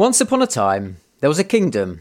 [0.00, 2.00] Once upon a time, there was a kingdom.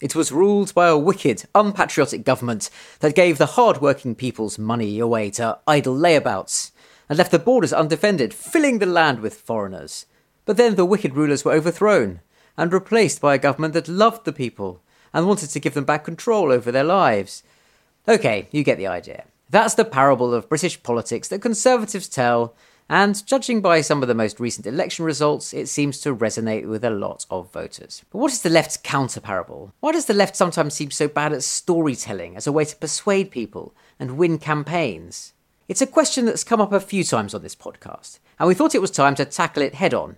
[0.00, 5.30] It was ruled by a wicked, unpatriotic government that gave the hard-working people's money away
[5.30, 6.72] to idle layabouts
[7.08, 10.06] and left the borders undefended, filling the land with foreigners.
[10.44, 12.18] But then the wicked rulers were overthrown
[12.56, 14.82] and replaced by a government that loved the people
[15.14, 17.44] and wanted to give them back control over their lives.
[18.08, 19.22] Okay, you get the idea.
[19.50, 22.56] That's the parable of British politics that conservatives tell,
[22.88, 26.84] and judging by some of the most recent election results, it seems to resonate with
[26.84, 28.04] a lot of voters.
[28.10, 29.72] But what is the left's counter parable?
[29.80, 33.32] Why does the left sometimes seem so bad at storytelling as a way to persuade
[33.32, 35.32] people and win campaigns?
[35.68, 38.74] It's a question that's come up a few times on this podcast, and we thought
[38.76, 40.16] it was time to tackle it head on.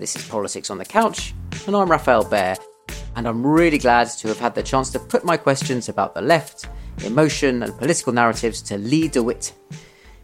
[0.00, 1.34] This is Politics on the Couch,
[1.66, 2.58] and I'm Rafael Behr,
[3.16, 6.20] and I'm really glad to have had the chance to put my questions about the
[6.20, 6.68] left,
[7.04, 9.52] emotion, and political narratives to Lee de-Wit.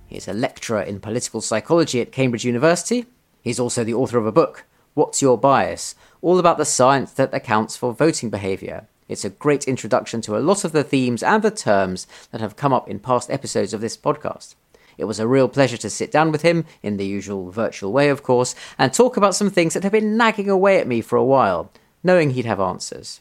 [0.06, 3.06] He's a lecturer in political psychology at Cambridge University.
[3.42, 4.64] He's also the author of a book,
[4.94, 5.94] What's Your Bias?
[6.22, 8.88] all about the science that accounts for voting behaviour.
[9.08, 12.56] It's a great introduction to a lot of the themes and the terms that have
[12.56, 14.56] come up in past episodes of this podcast.
[14.98, 18.08] It was a real pleasure to sit down with him, in the usual virtual way,
[18.08, 21.16] of course, and talk about some things that have been nagging away at me for
[21.16, 21.70] a while,
[22.06, 23.20] knowing he'd have answers.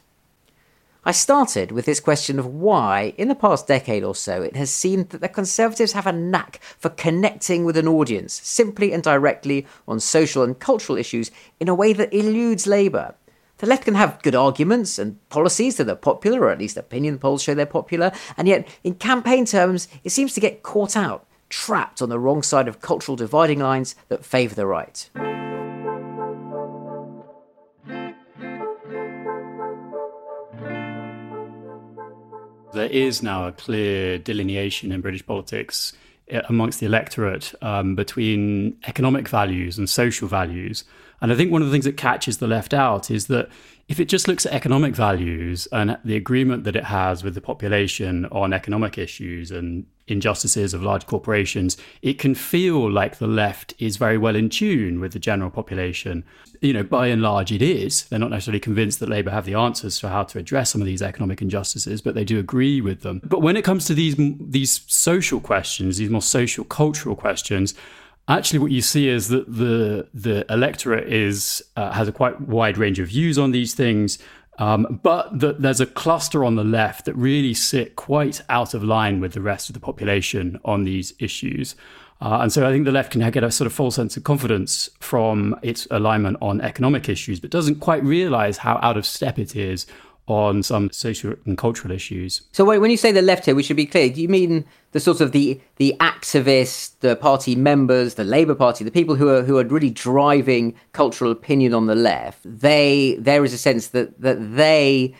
[1.04, 4.74] I started with this question of why, in the past decade or so, it has
[4.74, 9.66] seemed that the Conservatives have a knack for connecting with an audience, simply and directly,
[9.86, 11.30] on social and cultural issues
[11.60, 13.14] in a way that eludes Labour.
[13.58, 17.18] The left can have good arguments and policies that are popular, or at least opinion
[17.18, 21.24] polls show they're popular, and yet, in campaign terms, it seems to get caught out,
[21.48, 25.08] trapped on the wrong side of cultural dividing lines that favour the right.
[32.72, 35.92] There is now a clear delineation in British politics
[36.32, 40.84] uh, amongst the electorate um, between economic values and social values.
[41.20, 43.48] And I think one of the things that catches the left out is that
[43.88, 47.40] if it just looks at economic values and the agreement that it has with the
[47.40, 53.74] population on economic issues and injustices of large corporations, it can feel like the left
[53.78, 56.24] is very well in tune with the general population.
[56.60, 58.04] You know, by and large, it is.
[58.04, 60.86] They're not necessarily convinced that Labour have the answers for how to address some of
[60.86, 63.20] these economic injustices, but they do agree with them.
[63.24, 67.74] But when it comes to these these social questions, these more social cultural questions,
[68.28, 72.78] actually what you see is that the the electorate is uh, has a quite wide
[72.78, 74.18] range of views on these things
[74.58, 78.82] um, but that there's a cluster on the left that really sit quite out of
[78.82, 81.76] line with the rest of the population on these issues.
[82.22, 84.24] Uh, and so I think the left can get a sort of false sense of
[84.24, 89.38] confidence from its alignment on economic issues, but doesn't quite realize how out of step
[89.38, 89.86] it is
[90.28, 92.42] on some social and cultural issues.
[92.52, 94.08] So when you say the left here, we should be clear.
[94.08, 98.84] Do you mean the sort of the the activists, the party members, the Labour Party,
[98.84, 102.40] the people who are who are really driving cultural opinion on the left?
[102.44, 105.14] They there is a sense that that they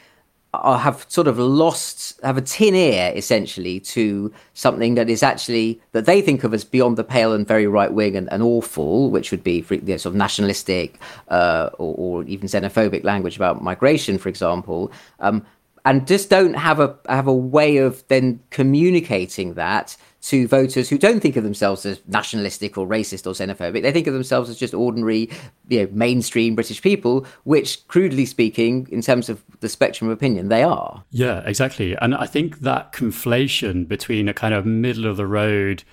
[0.78, 6.06] have sort of lost, have a tin ear essentially to something that is actually that
[6.06, 9.30] they think of as beyond the pale and very right wing and, and awful, which
[9.30, 10.98] would be you know, sort of nationalistic
[11.28, 14.90] uh, or, or, even xenophobic language about migration, for example.
[15.20, 15.44] Um,
[15.84, 20.98] and just don't have a have a way of then communicating that to voters who
[20.98, 23.82] don't think of themselves as nationalistic or racist or xenophobic.
[23.82, 25.30] They think of themselves as just ordinary,
[25.68, 30.48] you know, mainstream British people, which, crudely speaking, in terms of the spectrum of opinion,
[30.48, 31.04] they are.
[31.10, 31.96] Yeah, exactly.
[31.98, 35.84] And I think that conflation between a kind of middle of the road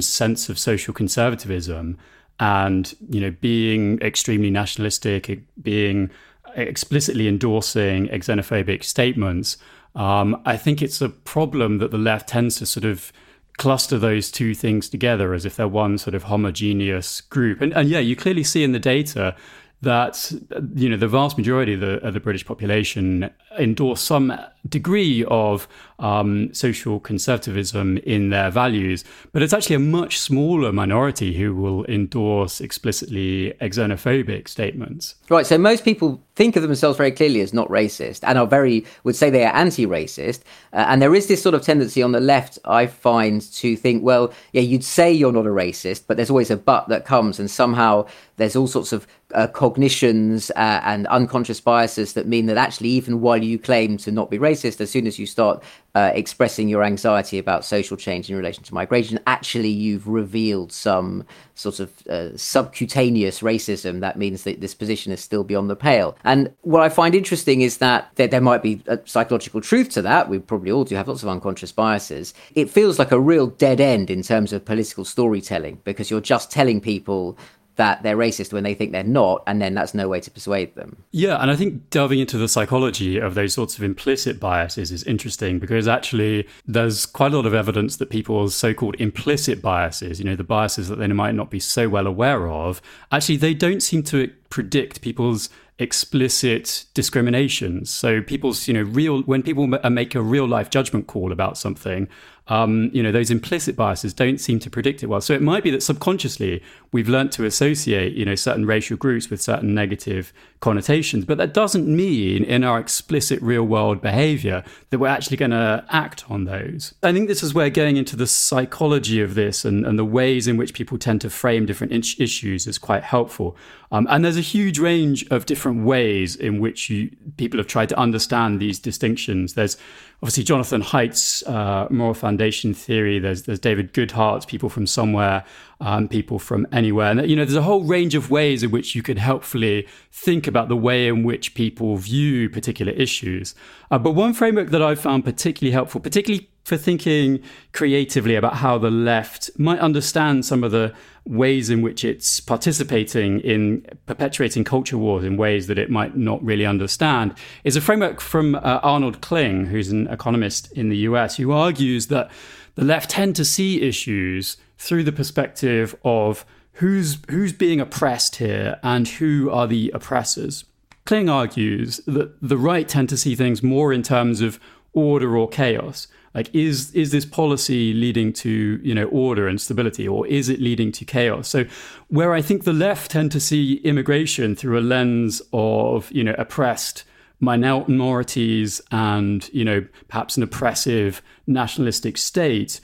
[0.00, 1.98] sense of social conservatism
[2.40, 6.08] and you know being extremely nationalistic, being
[6.54, 9.58] explicitly endorsing xenophobic statements.
[9.94, 13.12] Um, I think it's a problem that the left tends to sort of
[13.58, 17.60] cluster those two things together as if they're one sort of homogeneous group.
[17.60, 19.36] And, and yeah, you clearly see in the data
[19.82, 20.32] that
[20.74, 24.32] you know the vast majority of the, of the British population endorse some
[24.68, 25.68] degree of
[25.98, 31.84] um, social conservatism in their values, but it's actually a much smaller minority who will
[31.86, 35.16] endorse explicitly xenophobic statements.
[35.28, 35.46] Right.
[35.46, 39.16] So most people think of themselves very clearly as not racist and are very would
[39.16, 40.40] say they are anti-racist.
[40.72, 44.02] Uh, and there is this sort of tendency on the left, I find, to think,
[44.02, 47.38] well, yeah, you'd say you're not a racist, but there's always a but that comes,
[47.38, 48.06] and somehow
[48.36, 53.20] there's all sorts of uh, cognitions uh, and unconscious biases that mean that actually, even
[53.20, 55.62] while you claim to not be racist, as soon as you start
[55.94, 61.24] uh, expressing your anxiety about social change in relation to migration, actually you've revealed some
[61.54, 64.00] sort of uh, subcutaneous racism.
[64.00, 66.16] That means that this position is still beyond the pale.
[66.24, 70.02] And what I find interesting is that there, there might be a psychological truth to
[70.02, 70.28] that.
[70.28, 72.32] We probably all do have lots of unconscious biases.
[72.54, 76.50] It feels like a real dead end in terms of political storytelling because you're just
[76.50, 77.36] telling people
[77.76, 80.74] that they're racist when they think they're not, and then that's no way to persuade
[80.74, 80.96] them.
[81.10, 85.02] Yeah, and I think delving into the psychology of those sorts of implicit biases is
[85.04, 90.18] interesting because actually there's quite a lot of evidence that people's so called implicit biases,
[90.18, 93.54] you know, the biases that they might not be so well aware of, actually they
[93.54, 95.48] don't seem to predict people's
[95.78, 97.90] explicit discriminations.
[97.90, 102.06] So people's, you know, real when people make a real life judgment call about something,
[102.48, 105.20] um, you know, those implicit biases don't seem to predict it well.
[105.20, 109.30] So it might be that subconsciously we've learnt to associate, you know, certain racial groups
[109.30, 114.98] with certain negative connotations, but that doesn't mean in our explicit real world behavior that
[114.98, 116.94] we're actually going to act on those.
[117.02, 120.48] I think this is where going into the psychology of this and, and the ways
[120.48, 123.56] in which people tend to frame different issues is quite helpful.
[123.92, 127.90] Um, and there's a huge range of different ways in which you, people have tried
[127.90, 129.54] to understand these distinctions.
[129.54, 129.76] There's
[130.22, 133.18] obviously Jonathan Haidt's uh, moral foundation theory.
[133.18, 135.44] There's there's David Goodhart's people from somewhere,
[135.80, 138.94] um, people from anywhere, and you know there's a whole range of ways in which
[138.94, 143.54] you could helpfully think about the way in which people view particular issues.
[143.90, 147.42] Uh, but one framework that I found particularly helpful, particularly for thinking
[147.72, 150.94] creatively about how the left might understand some of the
[151.24, 156.42] ways in which it's participating in perpetuating culture wars in ways that it might not
[156.44, 161.36] really understand is a framework from uh, Arnold Kling, who's an economist in the US,
[161.36, 162.30] who argues that
[162.74, 166.44] the left tend to see issues through the perspective of
[166.74, 170.64] who's who's being oppressed here and who are the oppressors.
[171.04, 174.58] Kling argues that the right tend to see things more in terms of
[174.92, 180.06] order or chaos like is is this policy leading to you know order and stability
[180.06, 181.48] or is it leading to chaos?
[181.48, 181.64] So
[182.08, 186.34] where i think the left tend to see immigration through a lens of you know
[186.38, 187.04] oppressed
[187.40, 192.80] minorities and you know perhaps an oppressive nationalistic state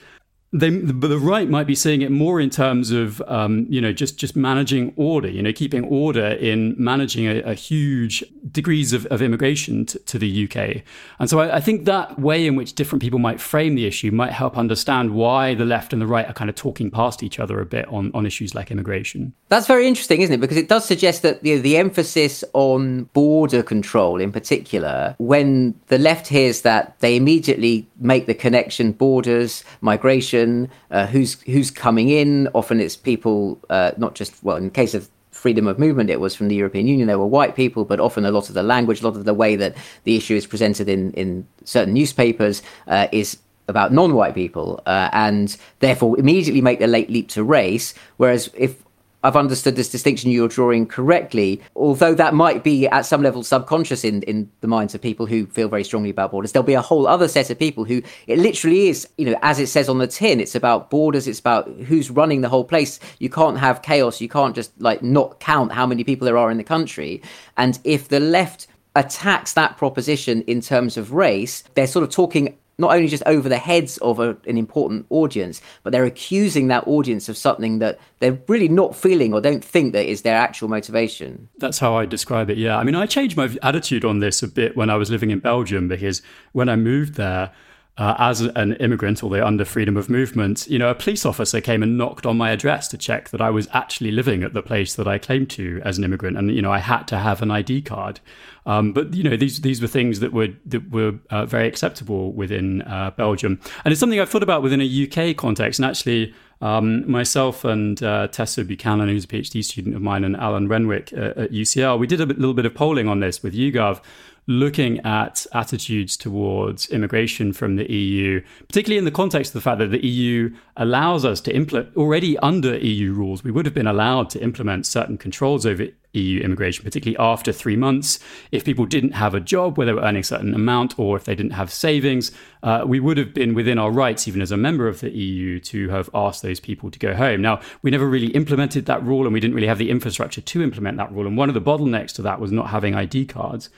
[0.52, 4.16] they, the right might be seeing it more in terms of, um, you know, just
[4.16, 9.20] just managing order, you know, keeping order in managing a, a huge degrees of, of
[9.20, 10.82] immigration to, to, the UK.
[11.18, 14.10] And so I, I, think that way in which different people might frame the issue
[14.10, 17.38] might help understand why the left and the right are kind of talking past each
[17.38, 19.34] other a bit on, on issues like immigration.
[19.48, 20.40] That's very interesting, isn't it?
[20.40, 25.98] Because it does suggest that know, the emphasis on border control in particular, when the
[25.98, 32.48] left hears that, they immediately make the connection borders, migration uh, who's who's coming in.
[32.54, 36.34] Often it's people, uh, not just well, in case of freedom of movement, it was
[36.34, 37.06] from the European Union.
[37.06, 39.34] There were white people, but often a lot of the language, a lot of the
[39.34, 43.38] way that the issue is presented in in certain newspapers uh, is
[43.68, 47.94] about non-white people, uh, and therefore immediately make the late leap to race.
[48.16, 48.82] Whereas if
[49.24, 54.04] I've understood this distinction you're drawing correctly, although that might be at some level subconscious
[54.04, 56.52] in, in the minds of people who feel very strongly about borders.
[56.52, 59.58] There'll be a whole other set of people who it literally is, you know, as
[59.58, 63.00] it says on the tin, it's about borders, it's about who's running the whole place.
[63.18, 66.50] You can't have chaos, you can't just like not count how many people there are
[66.50, 67.20] in the country.
[67.56, 72.56] And if the left attacks that proposition in terms of race, they're sort of talking
[72.78, 76.86] not only just over the heads of a, an important audience, but they're accusing that
[76.86, 80.68] audience of something that they're really not feeling or don't think that is their actual
[80.68, 81.48] motivation.
[81.58, 82.56] That's how I describe it.
[82.56, 82.78] Yeah.
[82.78, 85.40] I mean, I changed my attitude on this a bit when I was living in
[85.40, 87.50] Belgium because when I moved there,
[87.98, 91.82] uh, as an immigrant, although under freedom of movement, you know, a police officer came
[91.82, 94.94] and knocked on my address to check that I was actually living at the place
[94.94, 97.50] that I claimed to as an immigrant, and you know, I had to have an
[97.50, 98.20] ID card.
[98.66, 102.32] Um, but you know, these these were things that were that were uh, very acceptable
[102.32, 104.84] within uh, Belgium, and it's something I've thought about within a
[105.30, 105.80] UK context.
[105.80, 110.36] And actually, um, myself and uh, Tessa Buchanan, who's a PhD student of mine, and
[110.36, 113.54] Alan Renwick uh, at UCL, we did a little bit of polling on this with
[113.54, 114.00] YouGov
[114.48, 119.78] looking at attitudes towards immigration from the EU, particularly in the context of the fact
[119.78, 123.86] that the EU allows us to implement, already under EU rules, we would have been
[123.86, 128.18] allowed to implement certain controls over EU immigration, particularly after three months.
[128.50, 131.24] If people didn't have a job where they were earning a certain amount or if
[131.24, 134.56] they didn't have savings, uh, we would have been within our rights, even as a
[134.56, 137.42] member of the EU, to have asked those people to go home.
[137.42, 140.62] Now, we never really implemented that rule and we didn't really have the infrastructure to
[140.62, 141.26] implement that rule.
[141.26, 143.68] And one of the bottlenecks to that was not having ID cards.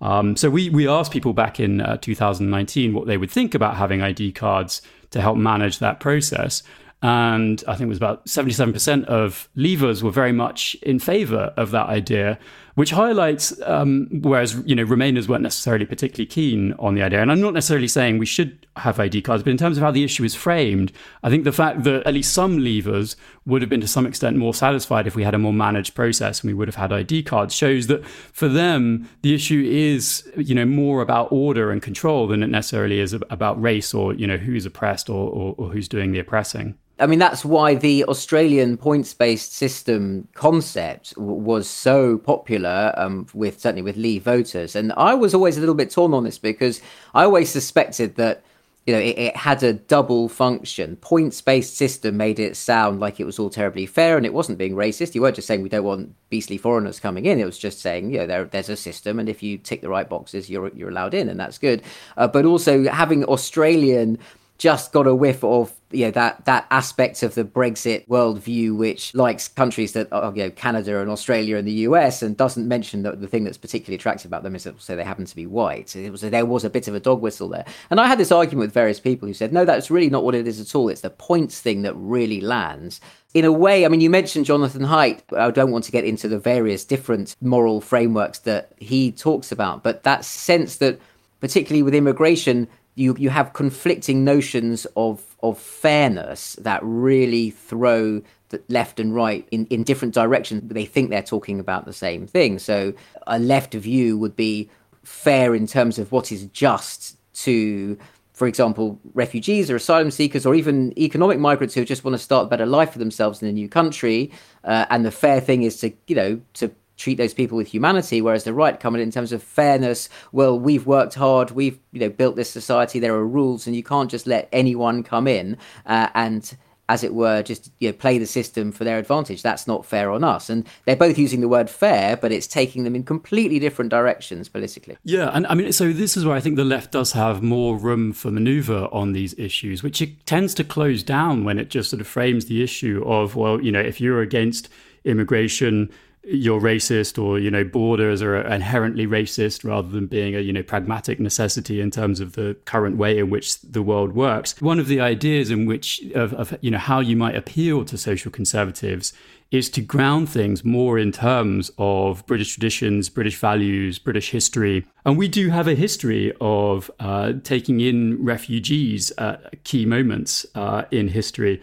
[0.00, 3.76] Um, so we we asked people back in uh, 2019 what they would think about
[3.76, 6.62] having ID cards to help manage that process.
[7.02, 11.70] And I think it was about 77% of leavers were very much in favor of
[11.70, 12.38] that idea
[12.74, 17.20] which highlights, um, whereas you know Remainers weren't necessarily particularly keen on the idea.
[17.20, 19.90] And I'm not necessarily saying we should have ID cards, but in terms of how
[19.90, 23.68] the issue is framed, I think the fact that at least some leavers would have
[23.68, 26.54] been to some extent more satisfied if we had a more managed process and we
[26.54, 31.02] would have had ID cards shows that for them the issue is you know more
[31.02, 35.10] about order and control than it necessarily is about race or you know who's oppressed
[35.10, 36.76] or, or, or who's doing the oppressing.
[37.00, 43.26] I mean, that's why the Australian points based system concept w- was so popular um,
[43.34, 44.76] with certainly with Leave voters.
[44.76, 46.80] And I was always a little bit torn on this because
[47.14, 48.42] I always suspected that.
[48.86, 50.96] You know, it, it had a double function.
[50.96, 54.74] Points-based system made it sound like it was all terribly fair, and it wasn't being
[54.74, 55.14] racist.
[55.14, 57.38] You weren't just saying we don't want beastly foreigners coming in.
[57.38, 59.90] It was just saying, you know, there, there's a system, and if you tick the
[59.90, 61.82] right boxes, you're you're allowed in, and that's good.
[62.16, 64.18] Uh, but also having Australian
[64.60, 69.14] just got a whiff of you know that that aspect of the Brexit worldview, which
[69.14, 73.02] likes countries that are you know Canada and Australia and the US, and doesn't mention
[73.02, 75.46] that the thing that's particularly attractive about them is that so they happen to be
[75.46, 75.96] white.
[75.96, 78.30] It was there was a bit of a dog whistle there, and I had this
[78.30, 80.90] argument with various people who said no, that's really not what it is at all.
[80.90, 83.00] It's the points thing that really lands.
[83.32, 85.22] In a way, I mean, you mentioned Jonathan Haidt.
[85.34, 89.82] I don't want to get into the various different moral frameworks that he talks about,
[89.82, 91.00] but that sense that,
[91.40, 92.68] particularly with immigration,
[93.00, 99.48] you you have conflicting notions of of fairness that really throw the left and right
[99.50, 100.62] in, in different directions.
[100.72, 102.58] They think they're talking about the same thing.
[102.58, 102.92] So
[103.26, 104.68] a left view would be
[105.02, 107.96] fair in terms of what is just to
[108.40, 112.46] for example, refugees or asylum seekers, or even economic migrants who just want to start
[112.46, 114.30] a better life for themselves in a new country.
[114.64, 118.20] Uh, and the fair thing is to, you know, to treat those people with humanity
[118.20, 122.00] whereas the right come in in terms of fairness well we've worked hard we've you
[122.00, 125.56] know built this society there are rules and you can't just let anyone come in
[125.86, 126.56] uh, and
[126.90, 129.42] as it were, just you know, play the system for their advantage.
[129.42, 130.50] That's not fair on us.
[130.50, 134.48] And they're both using the word fair, but it's taking them in completely different directions
[134.48, 134.96] politically.
[135.04, 137.76] Yeah, and I mean, so this is where I think the left does have more
[137.76, 141.90] room for maneuver on these issues, which it tends to close down when it just
[141.90, 144.68] sort of frames the issue of, well, you know, if you're against
[145.04, 150.52] immigration, you're racist or you know borders are inherently racist rather than being a you
[150.52, 154.78] know pragmatic necessity in terms of the current way in which the world works one
[154.78, 158.30] of the ideas in which of, of you know how you might appeal to social
[158.30, 159.12] conservatives
[159.50, 164.86] is to ground things more in terms of British traditions, British values, British history.
[165.04, 170.84] And we do have a history of uh, taking in refugees at key moments uh,
[170.90, 171.60] in history.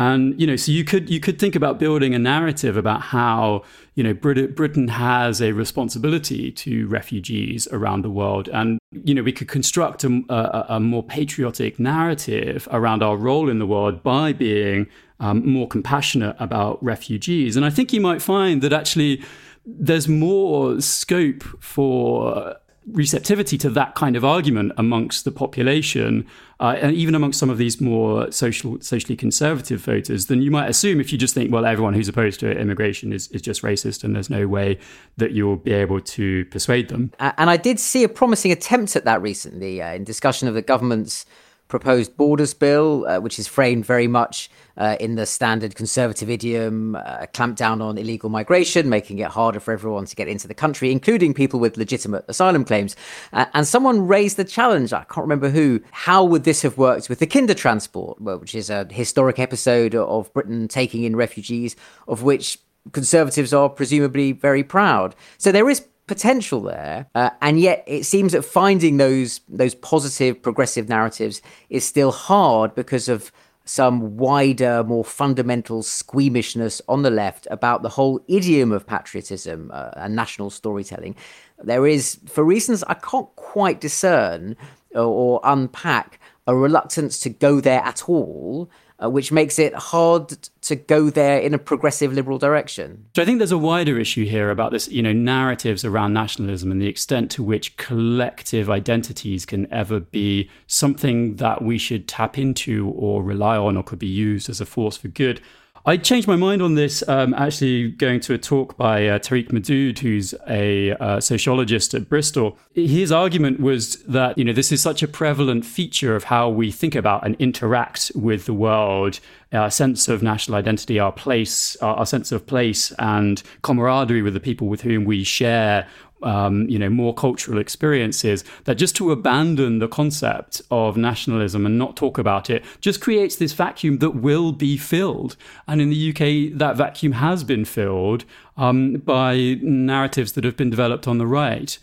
[0.00, 3.64] And you know, so you could you could think about building a narrative about how
[3.96, 9.22] you know Brit- Britain has a responsibility to refugees around the world, and you know
[9.22, 14.02] we could construct a, a, a more patriotic narrative around our role in the world
[14.02, 14.86] by being
[15.20, 17.54] um, more compassionate about refugees.
[17.54, 19.22] And I think you might find that actually
[19.66, 26.26] there's more scope for receptivity to that kind of argument amongst the population,
[26.58, 30.68] uh, and even amongst some of these more social, socially conservative voters, than you might
[30.68, 34.02] assume if you just think, well, everyone who's opposed to immigration is, is just racist,
[34.02, 34.78] and there's no way
[35.18, 37.12] that you'll be able to persuade them.
[37.18, 40.62] And I did see a promising attempt at that recently uh, in discussion of the
[40.62, 41.26] government's
[41.70, 46.96] proposed borders bill, uh, which is framed very much uh, in the standard conservative idiom,
[46.96, 50.54] uh, clamp down on illegal migration, making it harder for everyone to get into the
[50.54, 52.96] country, including people with legitimate asylum claims.
[53.32, 57.08] Uh, and someone raised the challenge, I can't remember who, how would this have worked
[57.08, 62.58] with the Kindertransport, which is a historic episode of Britain taking in refugees, of which
[62.92, 65.14] conservatives are presumably very proud.
[65.38, 70.42] So there is potential there, uh, and yet it seems that finding those those positive
[70.42, 73.30] progressive narratives is still hard because of
[73.64, 79.90] some wider, more fundamental squeamishness on the left about the whole idiom of patriotism uh,
[79.94, 81.14] and national storytelling.
[81.62, 84.56] There is, for reasons I can't quite discern
[84.92, 88.68] or, or unpack, a reluctance to go there at all
[89.02, 90.28] uh, which makes it hard
[90.62, 93.06] to go there in a progressive liberal direction.
[93.16, 96.70] So I think there's a wider issue here about this, you know, narratives around nationalism
[96.70, 102.38] and the extent to which collective identities can ever be something that we should tap
[102.38, 105.40] into or rely on or could be used as a force for good.
[105.86, 109.50] I changed my mind on this um, actually going to a talk by uh, Tariq
[109.50, 112.58] Modood, who's a uh, sociologist at Bristol.
[112.74, 116.70] His argument was that, you know, this is such a prevalent feature of how we
[116.70, 119.20] think about and interact with the world,
[119.54, 124.34] our sense of national identity, our place, our, our sense of place and camaraderie with
[124.34, 125.88] the people with whom we share
[126.22, 131.78] um, you know, more cultural experiences, that just to abandon the concept of nationalism and
[131.78, 135.36] not talk about it just creates this vacuum that will be filled.
[135.66, 138.24] And in the UK, that vacuum has been filled
[138.56, 141.78] um, by narratives that have been developed on the right.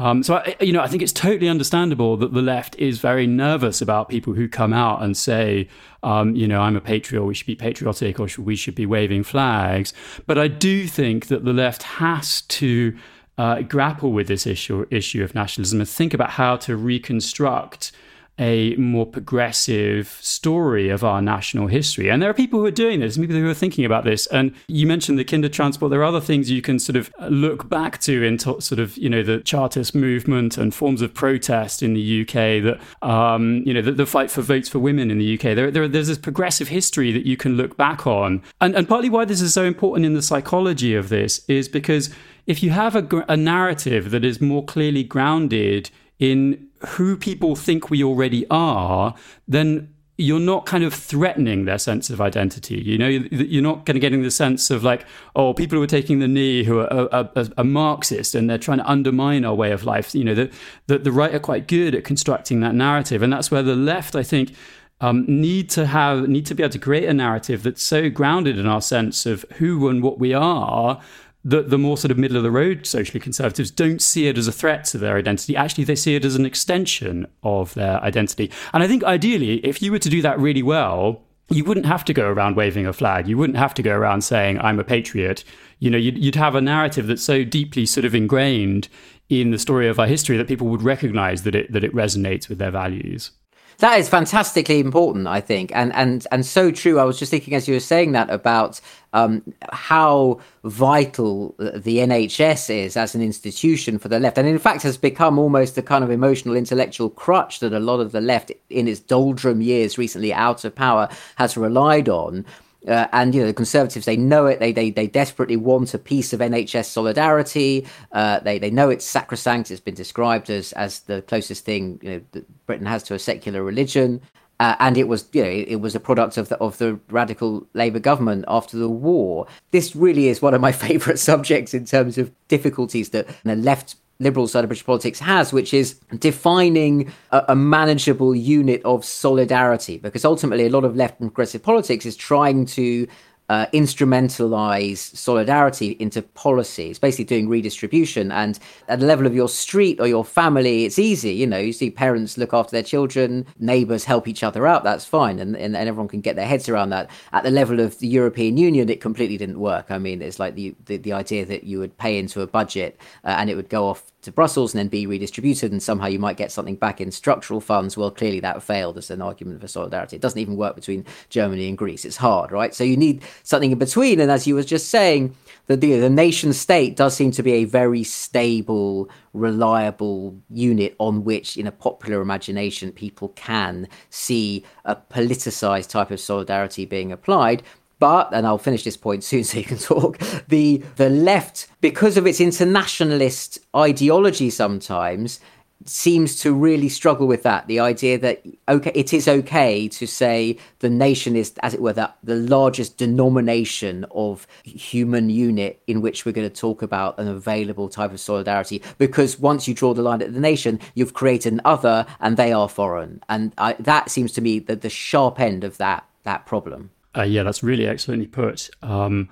[0.00, 3.26] Um, so, I, you know, I think it's totally understandable that the left is very
[3.26, 5.68] nervous about people who come out and say,
[6.02, 9.24] um, you know, I'm a patriot, we should be patriotic, or we should be waving
[9.24, 9.92] flags.
[10.26, 12.96] But I do think that the left has to
[13.40, 17.90] uh, grapple with this issue issue of nationalism and think about how to reconstruct
[18.38, 22.10] a more progressive story of our national history.
[22.10, 24.26] And there are people who are doing this, people who are thinking about this.
[24.28, 25.90] And you mentioned the Kindertransport.
[25.90, 28.96] There are other things you can sort of look back to in to, sort of,
[28.96, 33.74] you know, the Chartist movement and forms of protest in the UK that, um, you
[33.74, 35.54] know, the, the, fight for votes for women in the UK.
[35.54, 38.42] There, there, there's this progressive history that you can look back on.
[38.60, 42.08] And, and partly why this is so important in the psychology of this is because
[42.46, 47.90] if you have a, a narrative that is more clearly grounded in who people think
[47.90, 49.14] we already are,
[49.46, 52.78] then you're not kind of threatening their sense of identity.
[52.78, 55.88] You know, you're not kind of getting the sense of like, oh, people who are
[55.88, 57.08] taking the knee who are
[57.56, 60.14] a, Marxist and they're trying to undermine our way of life.
[60.14, 60.50] You know, the,
[60.88, 64.14] the, the right are quite good at constructing that narrative, and that's where the left,
[64.14, 64.54] I think.
[65.02, 68.58] Um, need to have need to be able to create a narrative that's so grounded
[68.58, 71.00] in our sense of who and what we are
[71.44, 74.46] the, the more sort of middle of the road socially conservatives don't see it as
[74.46, 75.56] a threat to their identity.
[75.56, 78.50] Actually, they see it as an extension of their identity.
[78.72, 82.04] And I think ideally, if you were to do that really well, you wouldn't have
[82.04, 83.26] to go around waving a flag.
[83.26, 85.42] You wouldn't have to go around saying, I'm a patriot.
[85.78, 88.88] You know, you'd, you'd have a narrative that's so deeply sort of ingrained
[89.28, 92.48] in the story of our history that people would recognize that it, that it resonates
[92.48, 93.30] with their values.
[93.80, 96.98] That is fantastically important, I think, and and and so true.
[96.98, 98.78] I was just thinking as you were saying that about
[99.14, 104.82] um, how vital the NHS is as an institution for the left, and in fact
[104.82, 108.52] has become almost a kind of emotional intellectual crutch that a lot of the left,
[108.68, 112.44] in its doldrum years recently out of power, has relied on.
[112.88, 114.58] Uh, and you know the Conservatives, they know it.
[114.58, 117.86] They they they desperately want a piece of NHS solidarity.
[118.12, 119.70] Uh, they they know it's sacrosanct.
[119.70, 123.18] It's been described as as the closest thing you know that Britain has to a
[123.18, 124.22] secular religion.
[124.60, 127.66] Uh, and it was, you know, it, was a product of the of the radical
[127.72, 129.46] Labour government after the war.
[129.70, 133.96] This really is one of my favourite subjects in terms of difficulties that the left
[134.20, 139.98] liberal side of British politics has, which is defining a, a, manageable unit of solidarity.
[139.98, 143.08] Because ultimately, a lot of left and progressive politics is trying to
[143.50, 146.88] uh, instrumentalize solidarity into policy.
[146.90, 148.30] It's basically doing redistribution.
[148.30, 151.32] And at the level of your street or your family, it's easy.
[151.32, 154.84] You know, you see parents look after their children, neighbors help each other out.
[154.84, 155.40] That's fine.
[155.40, 157.10] And, and, and everyone can get their heads around that.
[157.32, 159.86] At the level of the European Union, it completely didn't work.
[159.90, 163.00] I mean, it's like the, the, the idea that you would pay into a budget
[163.24, 166.18] uh, and it would go off to Brussels and then be redistributed, and somehow you
[166.18, 167.96] might get something back in structural funds.
[167.96, 170.16] Well, clearly that failed as an argument for solidarity.
[170.16, 172.04] It doesn't even work between Germany and Greece.
[172.04, 172.74] It's hard, right?
[172.74, 174.20] So you need something in between.
[174.20, 175.34] And as you were just saying,
[175.66, 181.24] the, the, the nation state does seem to be a very stable, reliable unit on
[181.24, 187.62] which, in a popular imagination, people can see a politicized type of solidarity being applied.
[188.00, 192.16] But, and I'll finish this point soon so you can talk, the, the left, because
[192.16, 195.38] of its internationalist ideology sometimes,
[195.86, 197.66] seems to really struggle with that.
[197.66, 201.94] The idea that okay it is okay to say the nation is as it were
[201.94, 207.28] the, the largest denomination of human unit in which we're going to talk about an
[207.28, 211.54] available type of solidarity because once you draw the line at the nation you've created
[211.54, 213.22] an other and they are foreign.
[213.30, 217.22] And I, that seems to me the, the sharp end of that that problem uh,
[217.22, 219.28] yeah that's really excellently put um,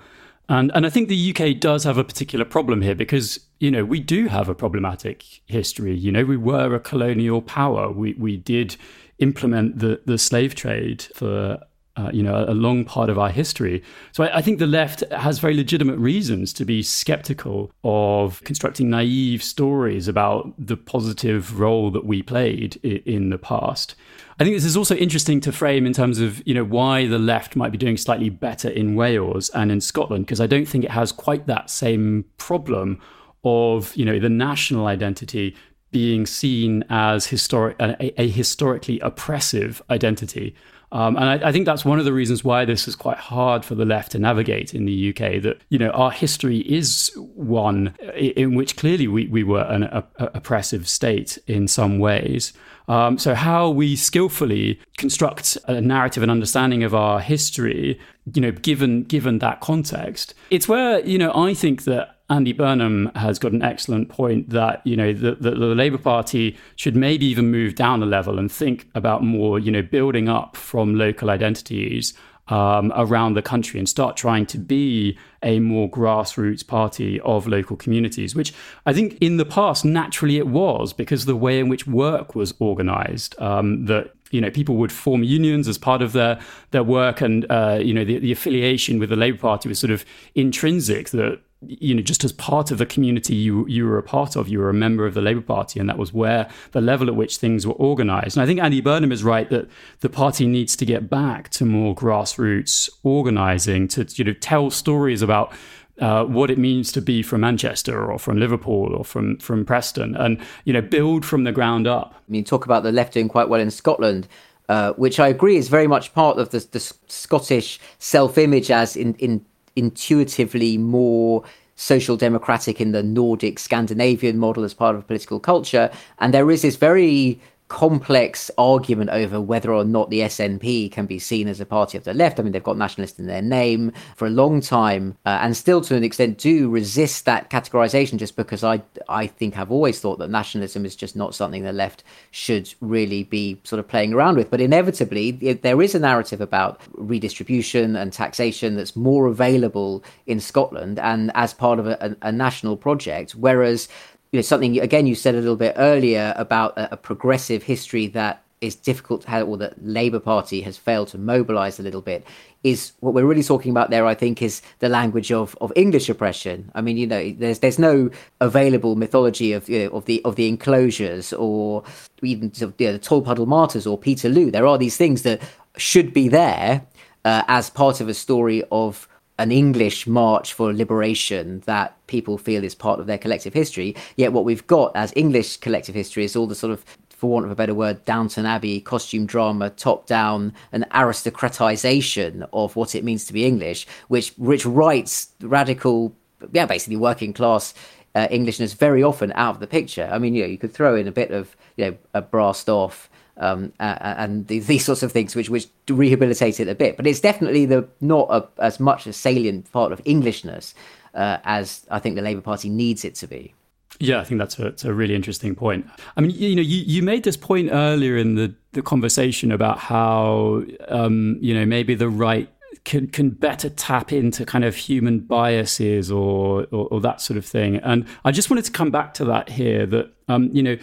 [0.49, 3.85] and and I think the UK does have a particular problem here because you know
[3.85, 5.95] we do have a problematic history.
[5.95, 7.91] You know we were a colonial power.
[7.91, 8.75] We we did
[9.19, 11.59] implement the the slave trade for
[11.99, 13.83] uh, you know, a long part of our history.
[14.13, 18.89] So I, I, think the left has very legitimate reasons to be skeptical of constructing
[18.89, 23.95] naive stories about the positive role that we played I- in the past.
[24.39, 27.19] I think this is also interesting to frame in terms of you know why the
[27.19, 30.85] left might be doing slightly better in Wales and in Scotland because I don't think
[30.85, 33.01] it has quite that same problem
[33.43, 35.55] of you know the national identity
[35.91, 40.55] being seen as historic a, a historically oppressive identity.
[40.91, 43.63] Um, and I, I, think that's one of the reasons why this is quite hard
[43.63, 45.41] for the left to navigate in the UK.
[45.41, 50.03] That you know our history is one in which clearly we, we were an a,
[50.17, 52.53] a oppressive state in some ways.
[52.89, 57.99] Um, so how we skillfully construct a narrative and understanding of our history,
[58.33, 63.11] you know, given given that context, it's where you know I think that Andy Burnham
[63.15, 67.27] has got an excellent point that you know the, the, the, Labour Party should maybe
[67.27, 71.29] even move down a level and think about more you know building up from local
[71.29, 72.15] identities
[72.49, 77.77] um, around the country and start trying to be a more grassroots party of local
[77.77, 78.53] communities, which
[78.85, 82.53] I think in the past naturally it was because the way in which work was
[82.59, 86.39] organized, um, that you know people would form unions as part of their
[86.71, 89.91] their work and uh, you know the, the affiliation with the Labour Party was sort
[89.91, 94.03] of intrinsic that you know, just as part of the community you you were a
[94.03, 96.79] part of, you were a member of the Labour Party, and that was where the
[96.79, 98.37] level at which things were organised.
[98.37, 99.67] And I think Andy Burnham is right that
[99.99, 105.21] the party needs to get back to more grassroots organising to you know tell stories
[105.21, 105.53] about.
[105.99, 110.15] Uh, what it means to be from Manchester or from Liverpool or from from Preston,
[110.15, 112.13] and you know, build from the ground up.
[112.15, 114.25] I mean, talk about the left doing quite well in Scotland.
[114.69, 119.15] Uh, which I agree is very much part of the, the Scottish self-image as in,
[119.15, 119.43] in
[119.75, 121.43] intuitively more
[121.75, 125.89] social democratic in the Nordic Scandinavian model as part of political culture.
[126.19, 131.19] And there is this very complex argument over whether or not the SNP can be
[131.19, 132.39] seen as a party of the left.
[132.39, 135.79] I mean, they've got nationalist in their name for a long time, uh, and still
[135.81, 138.17] to an extent do resist that categorization.
[138.17, 141.71] Just because I I think I've always thought that nationalism is just not something the
[141.71, 144.49] left should really be sort of playing around with.
[144.49, 150.97] But inevitably, there is a narrative about redistribution and taxation that's more available in Scotland
[150.99, 153.87] and as part of a, a, a national project, whereas
[154.31, 158.07] you know something again you said a little bit earlier about a, a progressive history
[158.07, 162.01] that is difficult to have, or that Labour Party has failed to mobilise a little
[162.01, 162.25] bit,
[162.63, 164.05] is what we're really talking about there.
[164.05, 166.69] I think is the language of, of English oppression.
[166.75, 168.09] I mean, you know, there's there's no
[168.41, 171.83] available mythology of you know, of the of the enclosures or
[172.21, 174.51] even you know, the Tolpuddle Martyrs or Peterloo.
[174.51, 175.41] There are these things that
[175.77, 176.85] should be there
[177.23, 179.07] uh, as part of a story of
[179.39, 183.95] an English march for liberation that people feel is part of their collective history.
[184.17, 187.45] Yet what we've got as English collective history is all the sort of for want
[187.45, 193.03] of a better word, Downton Abbey costume drama, top down, an aristocratization of what it
[193.03, 196.15] means to be English, which which writes radical,
[196.53, 197.73] yeah, basically working class
[198.15, 200.09] uh, Englishness very often out of the picture.
[200.11, 202.69] I mean, you know, you could throw in a bit of you know a brassed
[202.69, 206.97] off um, and these, sorts of things, which which rehabilitate it a bit.
[206.97, 210.75] But it's definitely the not a, as much a salient part of Englishness
[211.13, 213.53] uh, as I think the Labour Party needs it to be.
[213.99, 215.85] Yeah, I think that's a, a really interesting point.
[216.15, 219.77] I mean, you know, you, you made this point earlier in the, the conversation about
[219.77, 222.49] how, um, you know, maybe the right
[222.85, 227.45] can can better tap into kind of human biases or, or, or that sort of
[227.45, 227.77] thing.
[227.77, 229.85] And I just wanted to come back to that here.
[229.85, 230.77] That um, you know,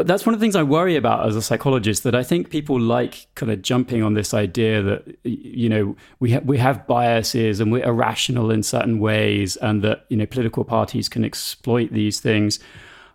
[0.00, 2.02] that's one of the things I worry about as a psychologist.
[2.02, 6.32] That I think people like kind of jumping on this idea that you know we
[6.32, 10.64] ha- we have biases and we're irrational in certain ways, and that you know political
[10.64, 12.58] parties can exploit these things.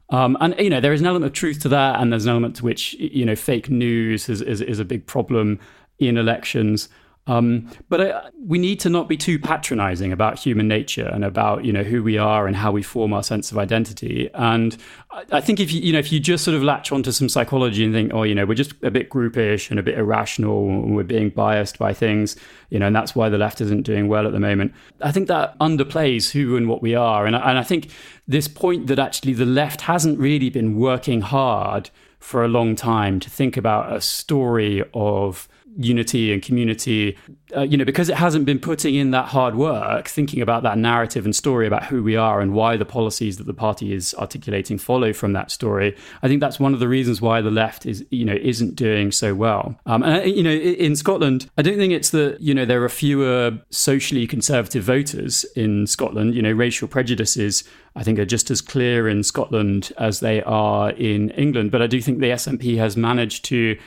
[0.09, 2.31] Um, and you know there is an element of truth to that, and there's an
[2.31, 5.59] element to which you know fake news is is, is a big problem
[5.99, 6.89] in elections.
[7.27, 11.63] Um, but I, we need to not be too patronizing about human nature and about
[11.63, 14.29] you know who we are and how we form our sense of identity.
[14.33, 14.75] And
[15.11, 17.29] I, I think if you you know if you just sort of latch onto some
[17.29, 20.67] psychology and think, oh, you know, we're just a bit groupish and a bit irrational,
[20.67, 22.35] and we're being biased by things,
[22.69, 24.73] you know, and that's why the left isn't doing well at the moment.
[25.01, 27.27] I think that underplays who and what we are.
[27.27, 27.89] And, and I think
[28.27, 33.19] this point that actually the left hasn't really been working hard for a long time
[33.19, 37.17] to think about a story of unity and community,
[37.55, 40.77] uh, you know, because it hasn't been putting in that hard work, thinking about that
[40.77, 44.13] narrative and story about who we are and why the policies that the party is
[44.15, 45.95] articulating follow from that story.
[46.21, 49.11] I think that's one of the reasons why the left is, you know, isn't doing
[49.11, 49.75] so well.
[49.85, 52.89] Um, and you know, in Scotland, I don't think it's that you know there are
[52.89, 56.35] fewer socially conservative voters in Scotland.
[56.35, 57.63] You know, racial prejudices
[57.95, 61.71] I think are just as clear in Scotland as they are in England.
[61.71, 63.77] But I do think the SNP has managed to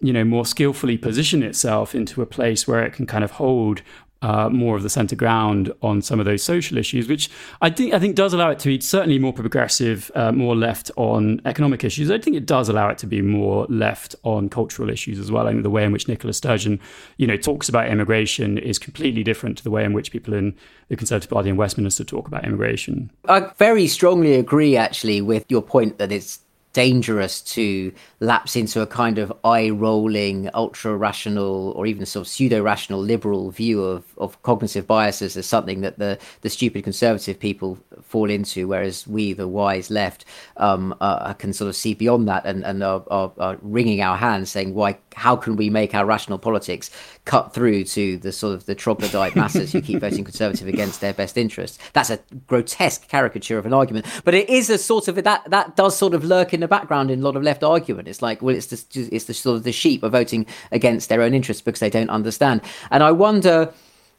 [0.00, 3.82] you know, more skillfully position itself into a place where it can kind of hold
[4.24, 7.30] uh, more of the centre ground on some of those social issues, which
[7.60, 10.90] I think I think does allow it to be certainly more progressive, uh, more left
[10.96, 12.10] on economic issues.
[12.10, 15.46] I think it does allow it to be more left on cultural issues as well.
[15.46, 16.80] I think the way in which Nicola Sturgeon,
[17.18, 20.56] you know, talks about immigration is completely different to the way in which people in
[20.88, 23.10] the Conservative Party in Westminster talk about immigration.
[23.28, 26.40] I very strongly agree, actually, with your point that it's
[26.74, 32.28] dangerous to lapse into a kind of eye rolling, ultra rational, or even sort of
[32.28, 37.38] pseudo rational liberal view of, of cognitive biases as something that the, the stupid conservative
[37.38, 40.26] people fall into, whereas we, the wise left,
[40.58, 44.16] um, uh, can sort of see beyond that and, and are, are, are wringing our
[44.16, 46.90] hands saying, why, how can we make our rational politics
[47.24, 51.14] cut through to the sort of the troglodyte masses who keep voting conservative against their
[51.14, 51.78] best interests?
[51.92, 55.76] That's a grotesque caricature of an argument, but it is a sort of that that
[55.76, 58.08] does sort of lurk in the background in a lot of left argument.
[58.08, 61.22] It's like, well, it's the, it's the sort of the sheep are voting against their
[61.22, 62.60] own interests because they don't understand.
[62.90, 63.72] And I wonder.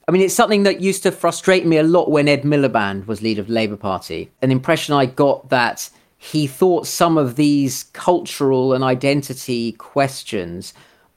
[0.07, 3.23] I mean, it's something that used to frustrate me a lot when Ed Miliband was
[3.23, 4.29] leader of the Labour Party.
[4.43, 5.89] An impression I got that
[6.25, 10.73] he thought some of these cultural and identity questions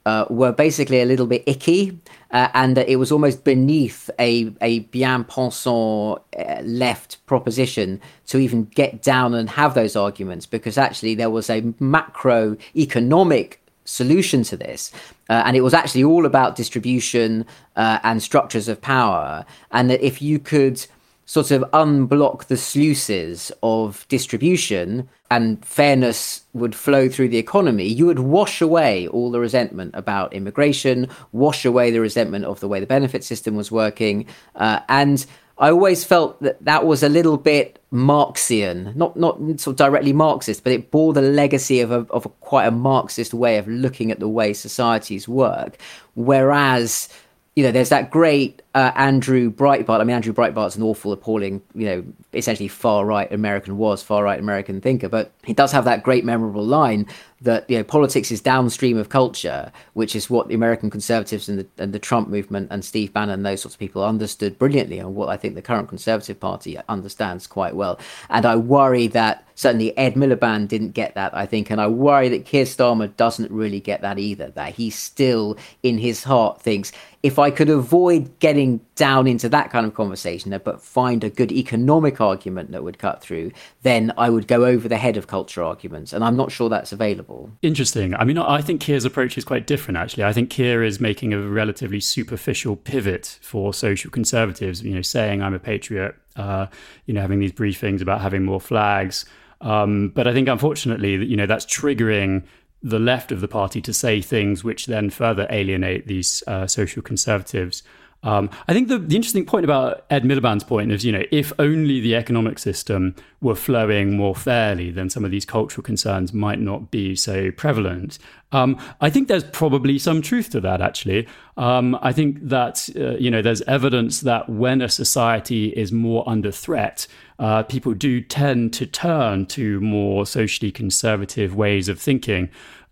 [0.09, 1.83] uh, were basically a little bit icky,
[2.31, 4.29] uh, and that it was almost beneath a,
[4.61, 10.77] a bien pensant uh, left proposition to even get down and have those arguments, because
[10.87, 11.61] actually there was a
[11.95, 13.49] macroeconomic
[13.85, 14.91] solution to this.
[15.29, 17.45] Uh, and it was actually all about distribution
[17.75, 19.45] uh, and structures of power.
[19.71, 20.77] And that if you could
[21.25, 28.05] sort of unblock the sluices of distribution and fairness would flow through the economy, you
[28.05, 32.79] would wash away all the resentment about immigration, wash away the resentment of the way
[32.79, 34.25] the benefit system was working.
[34.55, 35.25] Uh, and
[35.59, 40.13] I always felt that that was a little bit Marxian, not not sort of directly
[40.13, 43.67] Marxist, but it bore the legacy of a, of a quite a Marxist way of
[43.67, 45.77] looking at the way societies work.
[46.15, 47.09] Whereas
[47.55, 49.99] you know, there's that great uh, Andrew Breitbart.
[49.99, 52.03] I mean, Andrew Breitbart's an awful, appalling, you know,
[52.33, 56.23] essentially far right American was far right American thinker, but he does have that great
[56.23, 57.07] memorable line
[57.41, 61.59] that you know politics is downstream of culture, which is what the American conservatives and
[61.59, 65.15] the, and the Trump movement and Steve Bannon, those sorts of people understood brilliantly, and
[65.15, 67.99] what I think the current Conservative Party understands quite well.
[68.29, 72.29] And I worry that certainly Ed Miliband didn't get that, I think, and I worry
[72.29, 74.49] that Keir Starmer doesn't really get that either.
[74.49, 76.91] That he still, in his heart, thinks
[77.23, 78.58] if I could avoid getting
[78.95, 83.21] down into that kind of conversation, but find a good economic argument that would cut
[83.21, 86.13] through, then I would go over the head of culture arguments.
[86.13, 87.51] And I'm not sure that's available.
[87.61, 88.13] Interesting.
[88.15, 90.23] I mean, I think Keir's approach is quite different, actually.
[90.23, 95.41] I think Keir is making a relatively superficial pivot for social conservatives, you know, saying
[95.41, 96.67] I'm a patriot, uh,
[97.05, 99.25] you know, having these briefings about having more flags.
[99.61, 102.43] Um, but I think, unfortunately, you know, that's triggering
[102.81, 107.01] the left of the party to say things which then further alienate these uh, social
[107.01, 107.83] conservatives.
[108.21, 111.53] Um, I think the, the interesting point about Ed Miliband's point is, you know, if
[111.57, 116.59] only the economic system were flowing more fairly, then some of these cultural concerns might
[116.59, 118.19] not be so prevalent.
[118.51, 121.27] Um, I think there's probably some truth to that, actually.
[121.55, 126.27] Um, I think that, uh, you know, there's evidence that when a society is more
[126.27, 132.49] under threat, uh, people do tend to turn to more socially conservative ways of thinking.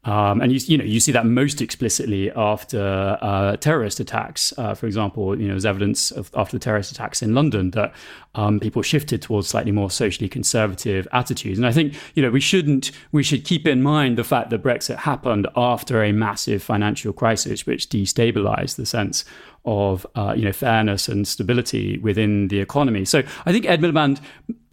[0.08, 4.54] Um, and you, you know you see that most explicitly after uh, terrorist attacks.
[4.58, 7.94] Uh, for example, you know there's evidence of, after the terrorist attacks in London that
[8.34, 11.60] um, people shifted towards slightly more socially conservative attitudes.
[11.60, 14.64] And I think you know we shouldn't we should keep in mind the fact that
[14.64, 19.26] Brexit happened after a massive financial crisis, which destabilized the sense
[19.66, 23.06] of uh, you know fairness and stability within the economy.
[23.06, 24.20] So I think Ed Miliband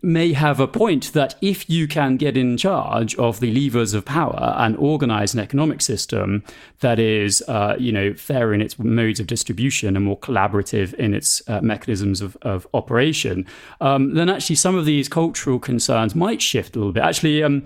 [0.04, 4.04] may have a point that if you can get in charge of the levers of
[4.04, 6.44] power and organize an economic system
[6.80, 11.14] that is, uh, you know, fair in its modes of distribution and more collaborative in
[11.14, 13.46] its uh, mechanisms of, of operation,
[13.80, 17.02] um, then actually some of these cultural concerns might shift a little bit.
[17.02, 17.64] Actually, um,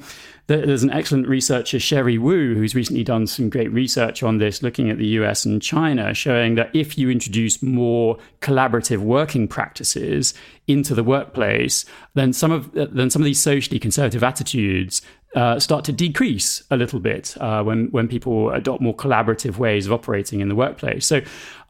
[0.48, 4.88] there's an excellent researcher, Sherry Wu, who's recently done some great research on this, looking
[4.88, 10.32] at the US and China, showing that if you introduce more collaborative working practices
[10.66, 11.84] into the workplace,
[12.14, 15.02] then some of then some of these socially conservative attitudes
[15.34, 19.84] uh, start to decrease a little bit uh, when when people adopt more collaborative ways
[19.84, 21.04] of operating in the workplace.
[21.04, 21.20] So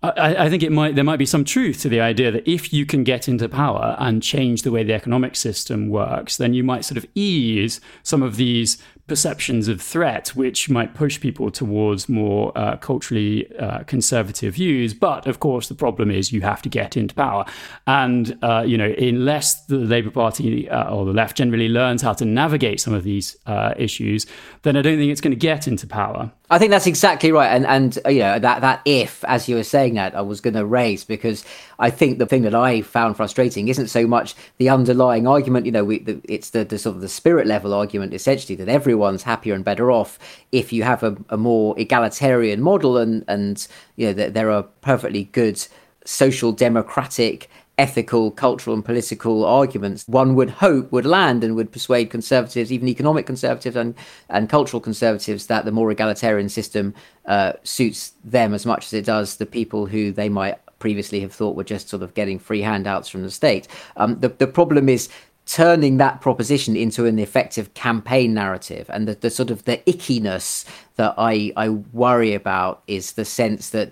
[0.01, 2.73] I, I, think it might there might be some truth to the idea that if
[2.73, 6.63] you can get into power and change the way the economic system works, then you
[6.63, 12.09] might sort of ease some of these perceptions of threat, which might push people towards
[12.09, 14.94] more uh, culturally uh, conservative views.
[14.94, 17.44] But of course, the problem is you have to get into power,
[17.87, 22.12] and uh, you know, unless the Labour Party uh, or the left generally learns how
[22.12, 24.27] to navigate some of these uh, issues,
[24.62, 26.31] then I don't think it's going to get into power.
[26.51, 29.57] I think that's exactly right, and and uh, you know that that if, as you
[29.57, 31.44] were saying that, I was going to raise because
[31.79, 35.66] I think the thing that I found frustrating isn't so much the underlying argument.
[35.66, 38.68] You know, we, the, it's the, the sort of the spirit level argument essentially that
[38.99, 40.19] everyone's happier and better off
[40.51, 44.65] if you have a, a more egalitarian model, and and you know that there are
[44.81, 45.65] perfectly good
[46.05, 52.11] social democratic ethical, cultural, and political arguments one would hope would land and would persuade
[52.11, 53.95] conservatives, even economic conservatives and,
[54.29, 56.93] and cultural conservatives, that the more egalitarian system
[57.27, 61.33] uh, suits them as much as it does the people who they might previously have
[61.33, 63.69] thought were just sort of getting free handouts from the state.
[63.97, 65.09] Um, the, the problem is
[65.49, 68.89] turning that proposition into an effective campaign narrative.
[68.91, 73.71] And the, the sort of the ickiness that I, I worry about is the sense
[73.71, 73.91] that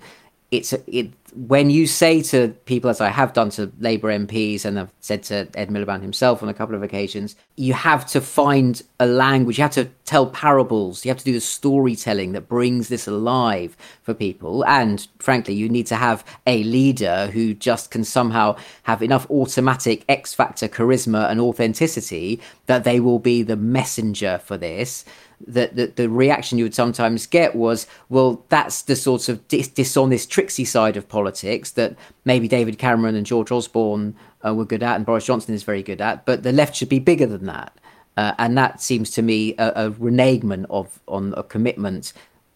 [0.50, 4.80] it's it when you say to people, as I have done to Labour MPs and
[4.80, 8.82] I've said to Ed Miliband himself on a couple of occasions, you have to find
[8.98, 12.88] a language, you have to tell parables, you have to do the storytelling that brings
[12.88, 14.64] this alive for people.
[14.64, 20.04] And frankly, you need to have a leader who just can somehow have enough automatic
[20.08, 25.04] X factor charisma and authenticity that they will be the messenger for this
[25.46, 29.68] that the, the reaction you would sometimes get was, well, that's the sort of dis-
[29.68, 34.14] dishonest, tricksy side of politics that maybe David Cameron and George Osborne
[34.46, 36.24] uh, were good at, and Boris Johnson is very good at.
[36.24, 37.76] But the left should be bigger than that,
[38.16, 42.12] uh, and that seems to me a, a renegement of on a commitment,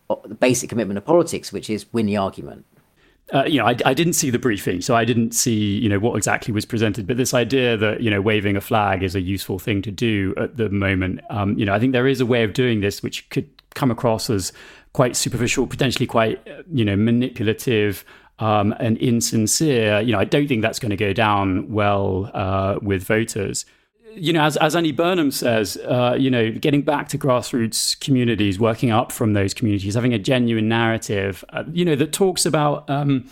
[0.09, 2.64] the basic commitment of politics, which is win the argument
[3.33, 5.98] uh, you know, I, I, didn't see the briefing, so I didn't see, you know,
[5.98, 7.06] what exactly was presented.
[7.06, 10.35] But this idea that you know, waving a flag is a useful thing to do
[10.37, 13.02] at the moment, um, you know, I think there is a way of doing this
[13.02, 14.52] which could come across as
[14.92, 18.04] quite superficial, potentially quite, you know, manipulative.
[18.40, 22.79] Um, and insincere, you know, I don't think that's going to go down well uh,
[22.81, 23.66] with voters.
[24.14, 28.59] You know, as, as Andy Burnham says, uh, you know, getting back to grassroots communities,
[28.59, 32.88] working up from those communities, having a genuine narrative, uh, you know, that talks about,
[32.88, 33.31] um,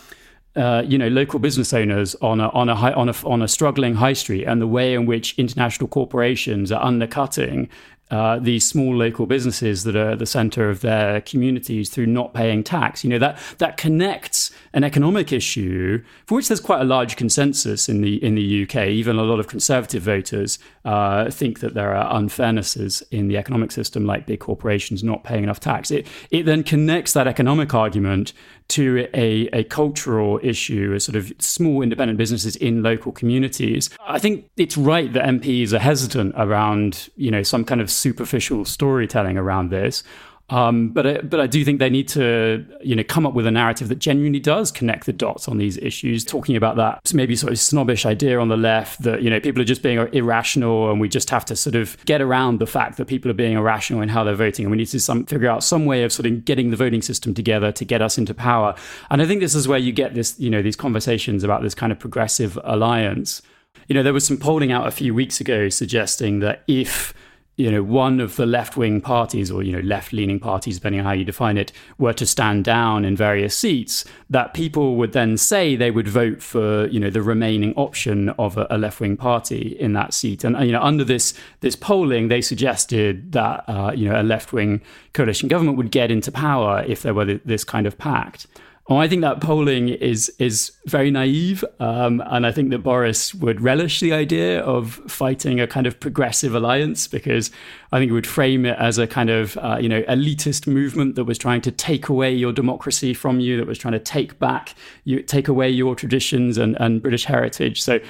[0.56, 3.48] uh, you know, local business owners on a on a high, on a on a
[3.48, 7.68] struggling high street and the way in which international corporations are undercutting
[8.10, 12.64] uh, these small local businesses that are the center of their communities through not paying
[12.64, 13.04] tax.
[13.04, 17.88] You know that that connects an economic issue for which there's quite a large consensus
[17.88, 18.88] in the in the UK.
[18.88, 23.70] Even a lot of conservative voters uh, think that there are unfairnesses in the economic
[23.70, 25.90] system, like big corporations not paying enough tax.
[25.90, 28.32] It it then connects that economic argument
[28.68, 33.88] to a, a cultural issue, a sort of small independent businesses in local communities.
[34.06, 38.64] I think it's right that MPs are hesitant around, you know, some kind of superficial
[38.64, 40.02] storytelling around this.
[40.50, 43.46] Um, but I, but I do think they need to you know come up with
[43.46, 47.36] a narrative that genuinely does connect the dots on these issues, talking about that maybe
[47.36, 50.90] sort of snobbish idea on the left that you know people are just being irrational
[50.90, 53.56] and we just have to sort of get around the fact that people are being
[53.56, 56.12] irrational in how they're voting and we need to some figure out some way of
[56.12, 58.74] sort of getting the voting system together to get us into power.
[59.10, 61.74] And I think this is where you get this you know these conversations about this
[61.74, 63.42] kind of progressive alliance.
[63.86, 67.12] You know there was some polling out a few weeks ago suggesting that if
[67.58, 71.00] you know, one of the left wing parties or, you know, left leaning parties, depending
[71.00, 75.12] on how you define it, were to stand down in various seats, that people would
[75.12, 79.00] then say they would vote for, you know, the remaining option of a, a left
[79.00, 80.44] wing party in that seat.
[80.44, 84.52] And, you know, under this, this polling, they suggested that, uh, you know, a left
[84.52, 84.80] wing
[85.12, 88.46] coalition government would get into power if there were this kind of pact.
[88.90, 93.34] Oh, I think that polling is is very naive, um, and I think that Boris
[93.34, 97.50] would relish the idea of fighting a kind of progressive alliance because
[97.92, 101.16] I think he would frame it as a kind of uh, you know elitist movement
[101.16, 104.38] that was trying to take away your democracy from you, that was trying to take
[104.38, 104.74] back
[105.04, 107.82] you take away your traditions and, and British heritage.
[107.82, 108.00] So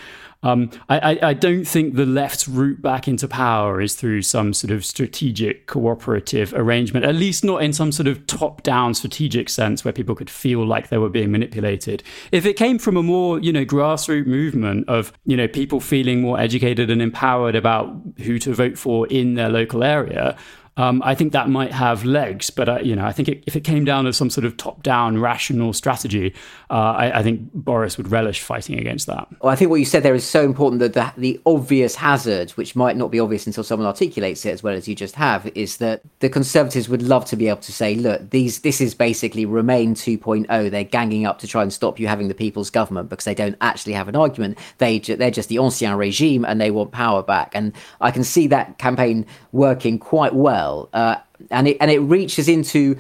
[0.44, 4.70] um, I, I, don't think the left's route back into power is through some sort
[4.70, 9.85] of strategic cooperative arrangement, at least not in some sort of top down strategic sense
[9.85, 12.05] where people could feel like they were being manipulated.
[12.31, 16.20] If it came from a more, you know, grassroots movement of, you know, people feeling
[16.20, 20.37] more educated and empowered about who to vote for in their local area,
[20.79, 23.62] um, I think that might have legs, but you know, I think it, if it
[23.62, 26.33] came down to some sort of top-down rational strategy,
[26.70, 29.26] uh, I, I, think Boris would relish fighting against that.
[29.40, 32.52] Well, I think what you said there is so important that the, the obvious hazard,
[32.52, 35.50] which might not be obvious until someone articulates it as well as you just have,
[35.56, 38.94] is that the Conservatives would love to be able to say, "Look, these this is
[38.94, 40.70] basically Remain 2.0.
[40.70, 43.56] They're ganging up to try and stop you having the people's government because they don't
[43.60, 44.58] actually have an argument.
[44.79, 48.46] They they're just the ancien regime and they want power back." And I can see
[48.46, 51.16] that campaign working quite well well, uh,
[51.50, 52.96] and it and it reaches into,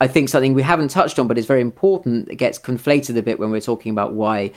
[0.00, 2.28] I think, something we haven't touched on, but it's very important.
[2.28, 4.52] It gets conflated a bit when we're talking about why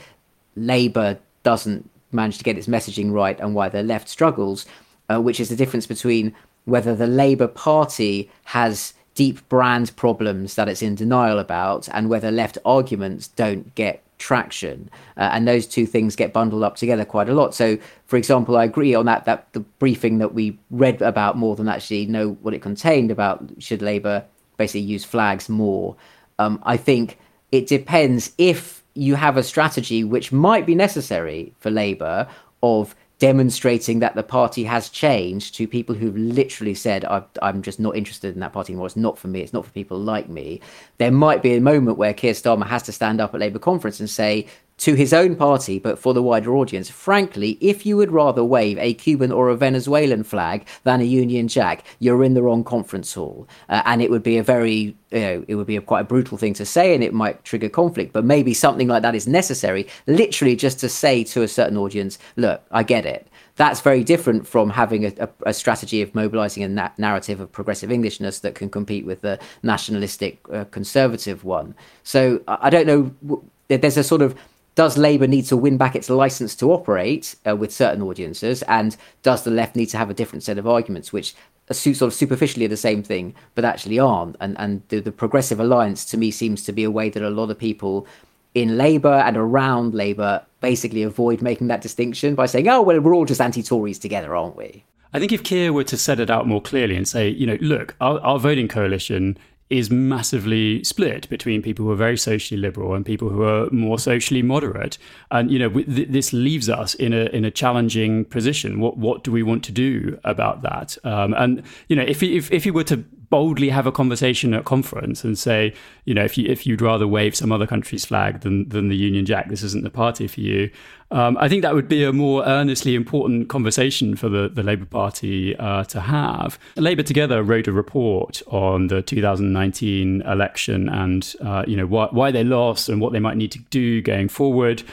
[0.56, 4.66] Labour doesn't manage to get its messaging right and why the left struggles,
[5.10, 6.34] uh, which is the difference between
[6.66, 12.32] whether the Labour Party has deep brand problems that it's in denial about and whether
[12.32, 17.28] left arguments don't get traction uh, and those two things get bundled up together quite
[17.28, 17.54] a lot.
[17.54, 21.58] So for example i agree on that that the briefing that we read about more
[21.58, 24.24] than actually know what it contained about should labour
[24.56, 25.96] basically use flags more.
[26.40, 27.20] Um, i think
[27.52, 32.28] it depends if you have a strategy which might be necessary for labour
[32.62, 37.06] of demonstrating that the party has changed to people who've literally said,
[37.42, 38.88] I'm just not interested in that party anymore.
[38.88, 39.40] It's not for me.
[39.40, 40.60] It's not for people like me.
[40.98, 44.02] There might be a moment where Keir Starmer has to stand up at Labour conference
[44.02, 44.46] and say,
[44.84, 46.90] to his own party, but for the wider audience.
[46.90, 51.48] Frankly, if you would rather wave a Cuban or a Venezuelan flag than a Union
[51.48, 55.20] Jack, you're in the wrong conference hall, uh, and it would be a very, you
[55.20, 57.70] know, it would be a quite a brutal thing to say, and it might trigger
[57.70, 58.12] conflict.
[58.12, 62.20] But maybe something like that is necessary, literally just to say to a certain audience,
[62.36, 66.64] "Look, I get it." That's very different from having a, a, a strategy of mobilizing
[66.64, 71.74] a na- narrative of progressive Englishness that can compete with the nationalistic uh, conservative one.
[72.04, 73.42] So I don't know.
[73.70, 74.36] There's a sort of
[74.76, 78.98] does Labour need to win back its license to operate uh, with certain audiences, and
[79.22, 81.36] does the left need to have a different set of arguments, which
[81.72, 84.36] sort of superficially are the same thing, but actually aren't?
[84.40, 87.30] And and the, the progressive alliance to me seems to be a way that a
[87.30, 88.08] lot of people
[88.54, 93.14] in Labour and around Labour basically avoid making that distinction by saying, "Oh, well, we're
[93.14, 96.48] all just anti-Tories together, aren't we?" I think if Keir were to set it out
[96.48, 99.38] more clearly and say, you know, look, our, our voting coalition
[99.74, 103.98] is massively split between people who are very socially liberal and people who are more
[103.98, 104.98] socially moderate.
[105.32, 108.80] And you know, th- this leaves us in a in a challenging position.
[108.80, 110.98] What what do we want to do about that?
[111.04, 113.04] Um, and you know, if if if you were to
[113.34, 115.74] boldly have a conversation at conference and say,
[116.06, 118.96] you know, if you if you'd rather wave some other country's flag than than the
[118.96, 120.70] Union Jack, this isn't the party for you.
[121.10, 124.86] Um, I think that would be a more earnestly important conversation for the, the Labour
[124.86, 126.60] Party uh, to have.
[126.76, 132.30] Labour Together wrote a report on the 2019 election and uh, you know why, why
[132.30, 134.84] they lost and what they might need to do going forward.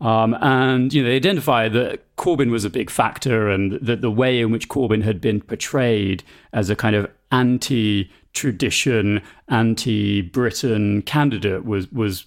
[0.00, 4.10] Um, and you know, they identify that Corbyn was a big factor, and that the
[4.10, 6.22] way in which Corbyn had been portrayed
[6.52, 12.24] as a kind of anti-tradition, anti-Britain candidate was was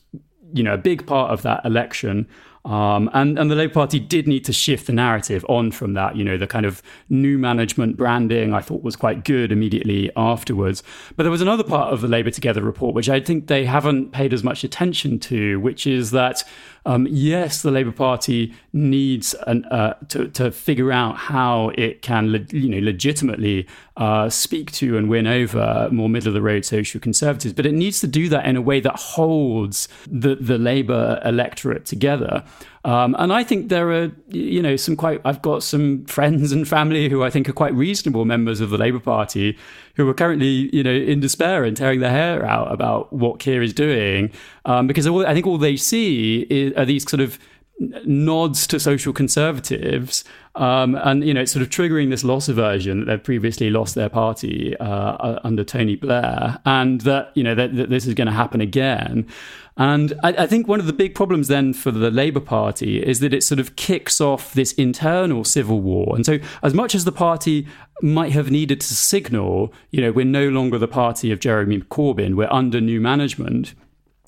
[0.54, 2.28] you know a big part of that election.
[2.66, 6.16] Um, and, and the Labour Party did need to shift the narrative on from that.
[6.16, 10.82] You know, the kind of new management branding I thought was quite good immediately afterwards.
[11.18, 14.12] But there was another part of the Labour Together report which I think they haven't
[14.12, 16.44] paid as much attention to, which is that
[16.86, 22.32] um, yes, the Labour Party needs an, uh, to, to figure out how it can,
[22.32, 26.66] le- you know, legitimately uh, speak to and win over more middle of the road
[26.66, 30.58] social conservatives, but it needs to do that in a way that holds the the
[30.58, 32.44] Labour electorate together.
[32.86, 35.22] Um, and I think there are, you know, some quite.
[35.24, 38.78] I've got some friends and family who I think are quite reasonable members of the
[38.78, 39.58] Labour Party
[39.96, 43.62] who are currently, you know, in despair and tearing their hair out about what Keir
[43.62, 44.32] is doing,
[44.66, 47.40] um, because I think all they see is, are these sort of
[47.80, 50.24] nods to social conservatives,
[50.56, 53.96] um, and you know, it's sort of triggering this loss aversion that they've previously lost
[53.96, 58.28] their party uh, under Tony Blair, and that you know that, that this is going
[58.28, 59.28] to happen again.
[59.76, 63.22] And I, I, think one of the big problems then for the Labour Party is
[63.22, 66.16] that it sort of kicks off this internal civil war.
[66.16, 67.68] And so, as much as the party
[68.04, 72.36] might have needed to signal, you know, we're no longer the party of Jeremy Corbyn,
[72.36, 73.74] we're under new management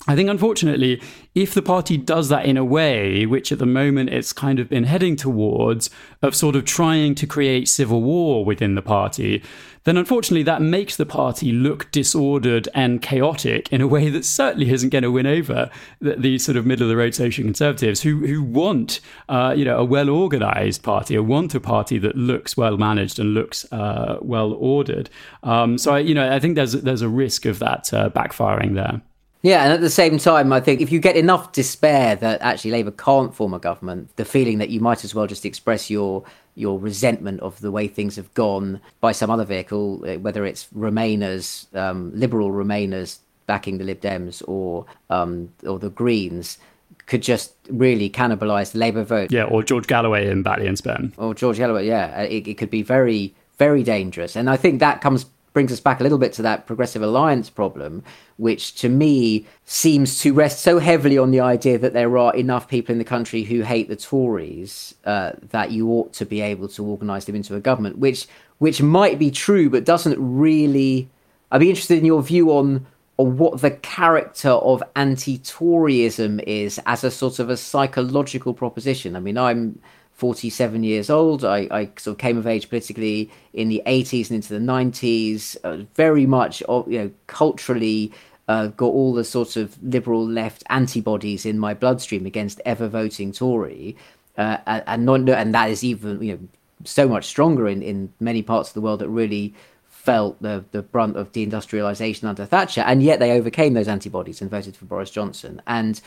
[0.08, 1.02] I think, unfortunately,
[1.34, 4.68] if the party does that in a way, which at the moment it's kind of
[4.68, 5.90] been heading towards,
[6.22, 9.42] of sort of trying to create civil war within the party,
[9.82, 14.70] then unfortunately that makes the party look disordered and chaotic in a way that certainly
[14.70, 18.02] isn't going to win over the, the sort of middle of the road social conservatives
[18.02, 22.16] who who want uh, you know a well organized party, or want a party that
[22.16, 25.08] looks well managed and looks uh, well ordered.
[25.42, 28.74] Um, so I, you know I think there's there's a risk of that uh, backfiring
[28.74, 29.02] there.
[29.46, 32.72] Yeah, and at the same time, I think if you get enough despair that actually
[32.72, 36.24] Labour can't form a government, the feeling that you might as well just express your
[36.56, 40.66] your resentment of the way things have gone by some other vehicle, uh, whether it's
[40.74, 46.58] Remainers, um, liberal Remainers backing the Lib Dems, or um, or the Greens,
[47.06, 49.30] could just really cannibalise the Labour vote.
[49.30, 51.12] Yeah, or George Galloway in Batley and Spen.
[51.18, 55.00] Or George Galloway, yeah, it, it could be very very dangerous, and I think that
[55.00, 55.26] comes
[55.56, 58.04] brings us back a little bit to that progressive alliance problem,
[58.36, 62.68] which to me seems to rest so heavily on the idea that there are enough
[62.68, 66.68] people in the country who hate the Tories uh, that you ought to be able
[66.68, 68.26] to organise them into a government, which
[68.58, 71.08] which might be true, but doesn't really.
[71.50, 72.84] I'd be interested in your view on
[73.16, 79.16] what the character of anti-Toryism is as a sort of a psychological proposition.
[79.16, 79.80] I mean, I'm
[80.16, 81.44] 47 years old.
[81.44, 85.56] I, I, sort of came of age politically in the 80s and into the 90s.
[85.62, 88.12] Uh, very much, you know, culturally
[88.48, 93.32] uh, got all the sort of liberal left antibodies in my bloodstream against ever voting
[93.32, 93.96] Tory,
[94.38, 96.38] uh, and not, and that is even you know
[96.84, 99.54] so much stronger in, in many parts of the world that really
[99.88, 104.50] felt the the brunt of deindustrialization under Thatcher, and yet they overcame those antibodies and
[104.50, 105.60] voted for Boris Johnson.
[105.66, 106.00] And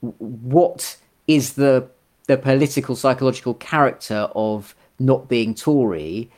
[0.00, 0.96] what
[1.28, 1.88] is the
[2.26, 6.30] the political psychological character of not being Tory,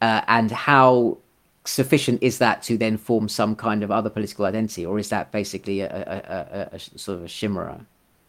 [0.00, 1.18] uh, and how
[1.64, 5.32] sufficient is that to then form some kind of other political identity, or is that
[5.32, 7.84] basically a, a, a, a sort of a chimera?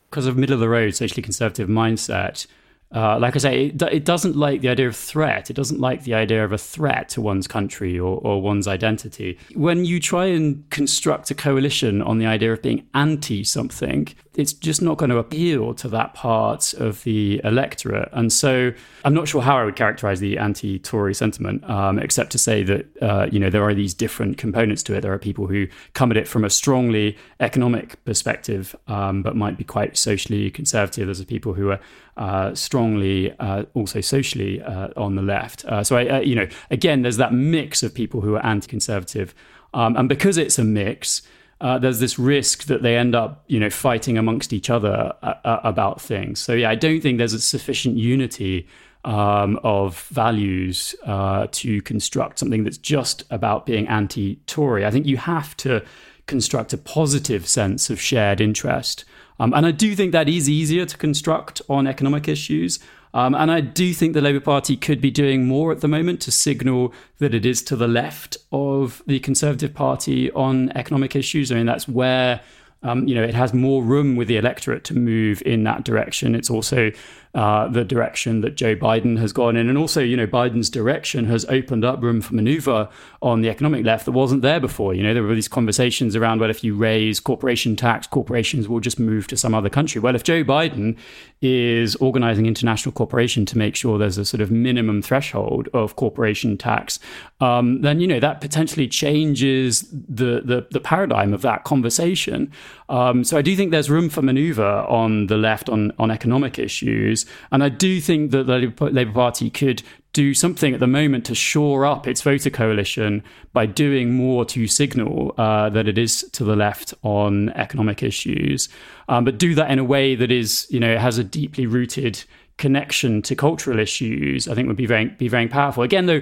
[0.09, 2.47] Because of middle of the road socially conservative mindset,
[2.95, 5.49] uh, like I say, it, it, doesn't like the idea of threat.
[5.49, 9.37] It doesn't like the idea of a threat to one's country or, or, one's identity.
[9.55, 14.07] When you try and construct a coalition on the idea of being anti something,
[14.37, 18.07] it's just not going to appeal to that part of the electorate.
[18.13, 18.71] And so
[19.03, 22.61] I'm not sure how I would characterize the anti Tory sentiment, um, except to say
[22.61, 25.01] that, uh, you know, there are these different components to it.
[25.01, 29.57] There are people who come at it from a strongly economic perspective, um, but might
[29.57, 31.07] be quite socially conservative.
[31.07, 31.79] There's people who are
[32.15, 35.65] uh, strongly uh, also socially uh, on the left.
[35.65, 38.67] Uh, so, I, uh, you know, again, there's that mix of people who are anti
[38.67, 39.33] conservative.
[39.73, 41.23] Um, and because it's a mix,
[41.59, 45.33] uh, there's this risk that they end up, you know, fighting amongst each other uh,
[45.43, 46.39] uh, about things.
[46.39, 48.67] So yeah, I don't think there's a sufficient unity
[49.05, 54.85] um, of values uh, to construct something that's just about being anti-Tory.
[54.85, 55.83] I think you have to
[56.27, 59.05] construct a positive sense of shared interest,
[59.39, 62.79] um, and I do think that is easier to construct on economic issues.
[63.13, 66.21] Um, and I do think the Labour Party could be doing more at the moment
[66.21, 71.51] to signal that it is to the left of the Conservative Party on economic issues.
[71.51, 72.41] I mean, that's where
[72.83, 76.35] um, you know, it has more room with the electorate to move in that direction.
[76.35, 76.91] It's also
[77.35, 79.69] uh, the direction that Joe Biden has gone in.
[79.69, 82.89] And also, you know, Biden's direction has opened up room for maneuver
[83.21, 84.93] on the economic left that wasn't there before.
[84.93, 88.79] You know, there were these conversations around, well, if you raise corporation tax, corporations will
[88.79, 90.01] just move to some other country.
[90.01, 90.97] Well, if Joe Biden
[91.41, 96.57] is organizing international cooperation to make sure there's a sort of minimum threshold of corporation
[96.57, 96.99] tax,
[97.39, 102.51] um, then, you know, that potentially changes the, the, the paradigm of that conversation.
[102.89, 106.57] Um, so I do think there's room for maneuver on the left on, on economic
[106.57, 107.26] issues.
[107.51, 111.35] And I do think that the Labour Party could do something at the moment to
[111.35, 113.23] shore up its voter coalition
[113.53, 118.67] by doing more to signal uh, that it is to the left on economic issues,
[119.09, 122.23] um, but do that in a way that is, you know, has a deeply rooted
[122.57, 124.47] connection to cultural issues.
[124.47, 125.83] I think would be very be very powerful.
[125.83, 126.21] Again, though.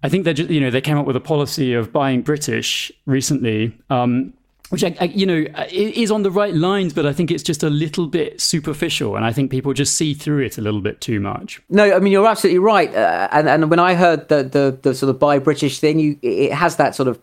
[0.00, 2.92] I think they just, you know, they came up with a policy of buying British
[3.06, 4.32] recently, um,
[4.70, 7.62] which I, I, you know is on the right lines, but I think it's just
[7.62, 11.00] a little bit superficial, and I think people just see through it a little bit
[11.00, 11.62] too much.
[11.70, 14.94] No, I mean you're absolutely right, uh, and and when I heard the, the the
[14.94, 17.18] sort of buy British thing, you it has that sort of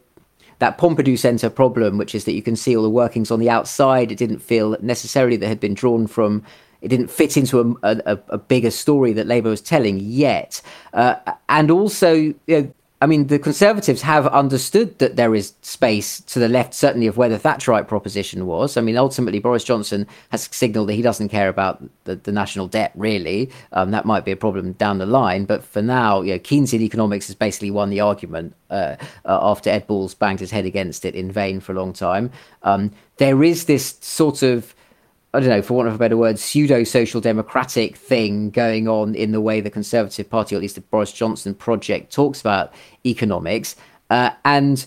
[0.60, 3.50] that Pompidou Centre problem, which is that you can see all the workings on the
[3.50, 4.12] outside.
[4.12, 6.44] It didn't feel necessarily that had been drawn from.
[6.82, 10.62] It didn't fit into a, a, a bigger story that Labour was telling yet,
[10.94, 11.16] uh,
[11.50, 12.14] and also.
[12.14, 12.74] You know,
[13.06, 17.18] I mean, the Conservatives have understood that there is space to the left, certainly of
[17.18, 18.78] where the Thatcherite proposition was.
[18.78, 22.68] I mean, ultimately, Boris Johnson has signalled that he doesn't care about the, the national
[22.68, 23.52] debt, really.
[23.74, 25.46] Um, that might be a problem down the line.
[25.46, 29.70] But for now, you know, Keynesian economics has basically won the argument uh, uh, after
[29.70, 32.32] Ed Balls banged his head against it in vain for a long time.
[32.64, 34.74] Um, there is this sort of
[35.36, 39.16] I don't know, for want of a better word, pseudo social democratic thing going on
[39.16, 42.74] in the way the Conservative Party, or at least the Boris Johnson project, talks about
[43.06, 43.76] economics.
[44.10, 44.86] Uh, and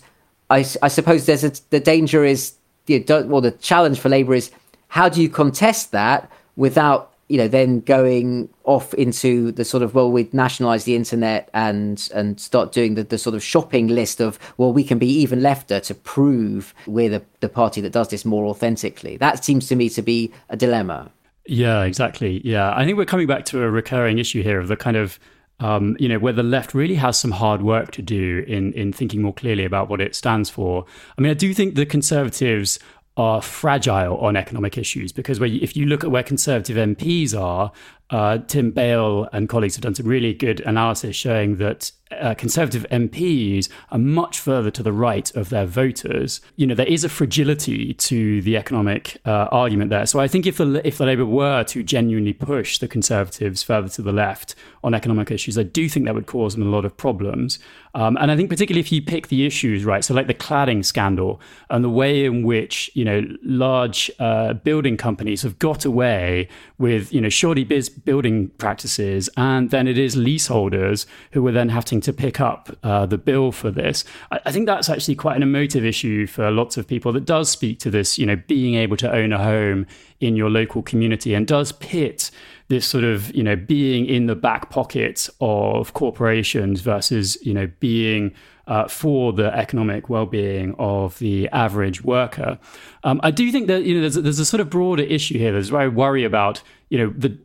[0.48, 2.54] I, I, suppose there's a, the danger is,
[2.86, 4.50] you know, well, the challenge for Labour is
[4.88, 9.94] how do you contest that without you know, then going off into the sort of
[9.94, 14.20] well, we'd nationalise the internet and and start doing the, the sort of shopping list
[14.20, 18.08] of well, we can be even lefter to prove we're the, the party that does
[18.08, 19.16] this more authentically.
[19.16, 21.10] That seems to me to be a dilemma.
[21.46, 22.40] Yeah, exactly.
[22.44, 25.18] Yeah, I think we're coming back to a recurring issue here of the kind of
[25.60, 28.92] um, you know, where the left really has some hard work to do in in
[28.92, 30.84] thinking more clearly about what it stands for.
[31.16, 32.78] I mean, I do think the conservatives
[33.18, 37.72] are fragile on economic issues because if you look at where conservative MPs are,
[38.10, 42.86] uh, Tim Bale and colleagues have done some really good analysis showing that uh, Conservative
[42.90, 46.40] MPs are much further to the right of their voters.
[46.56, 50.06] You know, there is a fragility to the economic uh, argument there.
[50.06, 53.88] So I think if the if the Labour were to genuinely push the Conservatives further
[53.90, 56.84] to the left on economic issues, I do think that would cause them a lot
[56.84, 57.58] of problems.
[57.94, 60.84] Um, and I think particularly if you pick the issues right, so like the cladding
[60.84, 61.40] scandal
[61.70, 66.48] and the way in which you know large uh, building companies have got away
[66.78, 71.68] with you know shoddy biz building practices, and then it is leaseholders who are then
[71.68, 74.04] having to pick up uh, the bill for this.
[74.30, 77.48] I, I, think that's actually quite an emotive issue for lots of people that does
[77.48, 79.86] speak to this, you know, being able to own a home
[80.20, 82.30] in your local community and does pit
[82.68, 87.70] this sort of, you know, being in the back pocket of corporations versus, you know,
[87.80, 88.34] being
[88.68, 92.58] uh, for the economic well-being of the average worker.
[93.02, 95.52] Um, I do think that you know there's, there's a sort of broader issue here.
[95.52, 97.36] There's very worry about you know the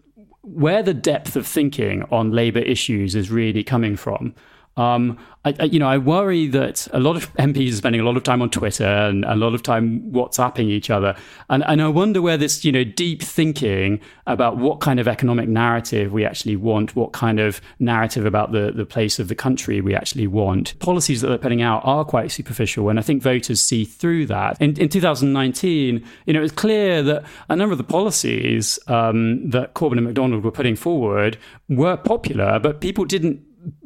[0.44, 4.36] where the depth of thinking on labor issues is really coming from.
[4.76, 8.04] Um, I, I, you know, I worry that a lot of MPs are spending a
[8.04, 11.16] lot of time on Twitter and a lot of time WhatsApping each other,
[11.50, 15.48] and and I wonder where this, you know, deep thinking about what kind of economic
[15.48, 19.82] narrative we actually want, what kind of narrative about the the place of the country
[19.82, 20.78] we actually want.
[20.80, 24.60] Policies that they're putting out are quite superficial, and I think voters see through that.
[24.62, 29.50] In, in 2019, you know, it was clear that a number of the policies um,
[29.50, 31.38] that Corbyn and McDonnell were putting forward
[31.70, 33.42] were popular, but people didn't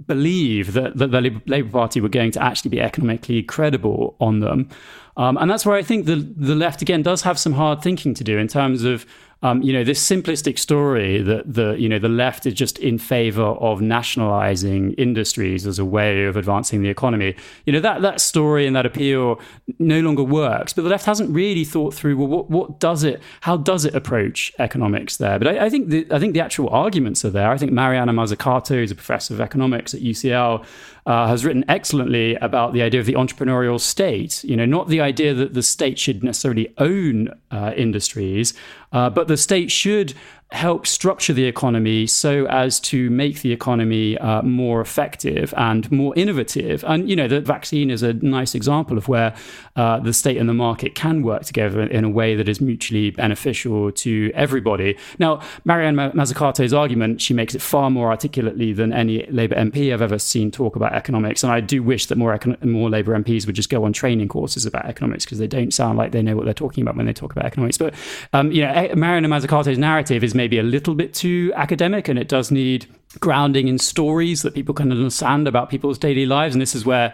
[0.07, 4.69] believe that, that the Labour Party were going to actually be economically credible on them.
[5.17, 8.13] Um, and that's where I think the, the left, again, does have some hard thinking
[8.13, 9.05] to do in terms of
[9.43, 12.97] um, you know, this simplistic story that the you know the left is just in
[12.97, 17.35] favor of nationalizing industries as a way of advancing the economy.
[17.65, 19.39] You know that that story and that appeal
[19.77, 20.73] no longer works.
[20.73, 23.21] But the left hasn't really thought through well, what what does it?
[23.41, 25.37] How does it approach economics there?
[25.37, 27.51] But I, I think the I think the actual arguments are there.
[27.51, 30.65] I think Mariana Mazzucato, who's a professor of economics at UCL,
[31.07, 34.43] uh, has written excellently about the idea of the entrepreneurial state.
[34.43, 38.53] You know, not the idea that the state should necessarily own uh, industries,
[38.91, 40.13] uh, but the state should
[40.51, 46.13] help structure the economy so as to make the economy uh, more effective and more
[46.15, 46.85] innovative.
[46.87, 49.35] And, you know, the vaccine is a nice example of where
[49.75, 53.11] uh, the state and the market can work together in a way that is mutually
[53.11, 54.97] beneficial to everybody.
[55.19, 60.01] Now, Mariana Mazzucato's argument, she makes it far more articulately than any Labour MP I've
[60.01, 61.43] ever seen talk about economics.
[61.43, 64.29] And I do wish that more, econ- more Labour MPs would just go on training
[64.29, 67.05] courses about economics because they don't sound like they know what they're talking about when
[67.05, 67.77] they talk about economics.
[67.77, 67.93] But,
[68.31, 72.29] um, you know, Mariana Mazzucato's narrative is maybe a little bit too academic and it
[72.29, 72.85] does need
[73.19, 76.55] grounding in stories that people can understand about people's daily lives.
[76.55, 77.13] And this is where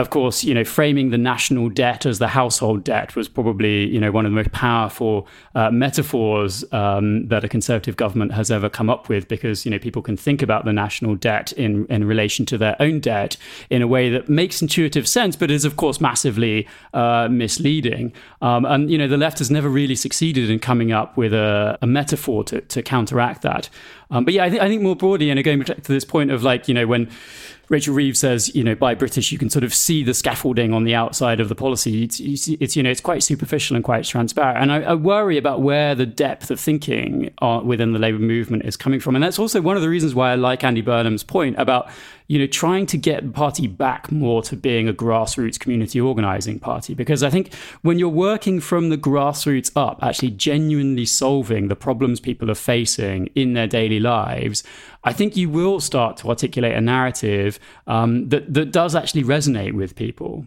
[0.00, 4.00] of course, you know, framing the national debt as the household debt was probably, you
[4.00, 8.68] know, one of the most powerful uh, metaphors um, that a conservative government has ever
[8.68, 12.04] come up with, because you know people can think about the national debt in in
[12.04, 13.36] relation to their own debt
[13.68, 18.12] in a way that makes intuitive sense, but is of course massively uh, misleading.
[18.42, 21.78] Um, and you know, the left has never really succeeded in coming up with a,
[21.82, 23.68] a metaphor to, to counteract that.
[24.10, 26.42] Um, but yeah, I, th- I think more broadly, and back to this point of
[26.42, 27.08] like, you know, when
[27.70, 30.82] Rachel Reeves says, you know, buy British, you can sort of see the scaffolding on
[30.82, 32.02] the outside of the policy.
[32.02, 34.58] It's, it's you know, it's quite superficial and quite transparent.
[34.58, 38.64] And I, I worry about where the depth of thinking uh, within the Labour movement
[38.64, 39.14] is coming from.
[39.14, 41.88] And that's also one of the reasons why I like Andy Burnham's point about
[42.30, 46.60] you know, trying to get the party back more to being a grassroots community organizing
[46.60, 46.94] party.
[46.94, 47.52] Because I think
[47.82, 53.26] when you're working from the grassroots up, actually genuinely solving the problems people are facing
[53.34, 54.62] in their daily lives,
[55.02, 59.72] I think you will start to articulate a narrative um, that that does actually resonate
[59.72, 60.46] with people.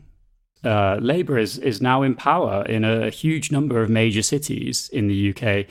[0.64, 5.08] Uh, Labour is is now in power in a huge number of major cities in
[5.08, 5.66] the UK.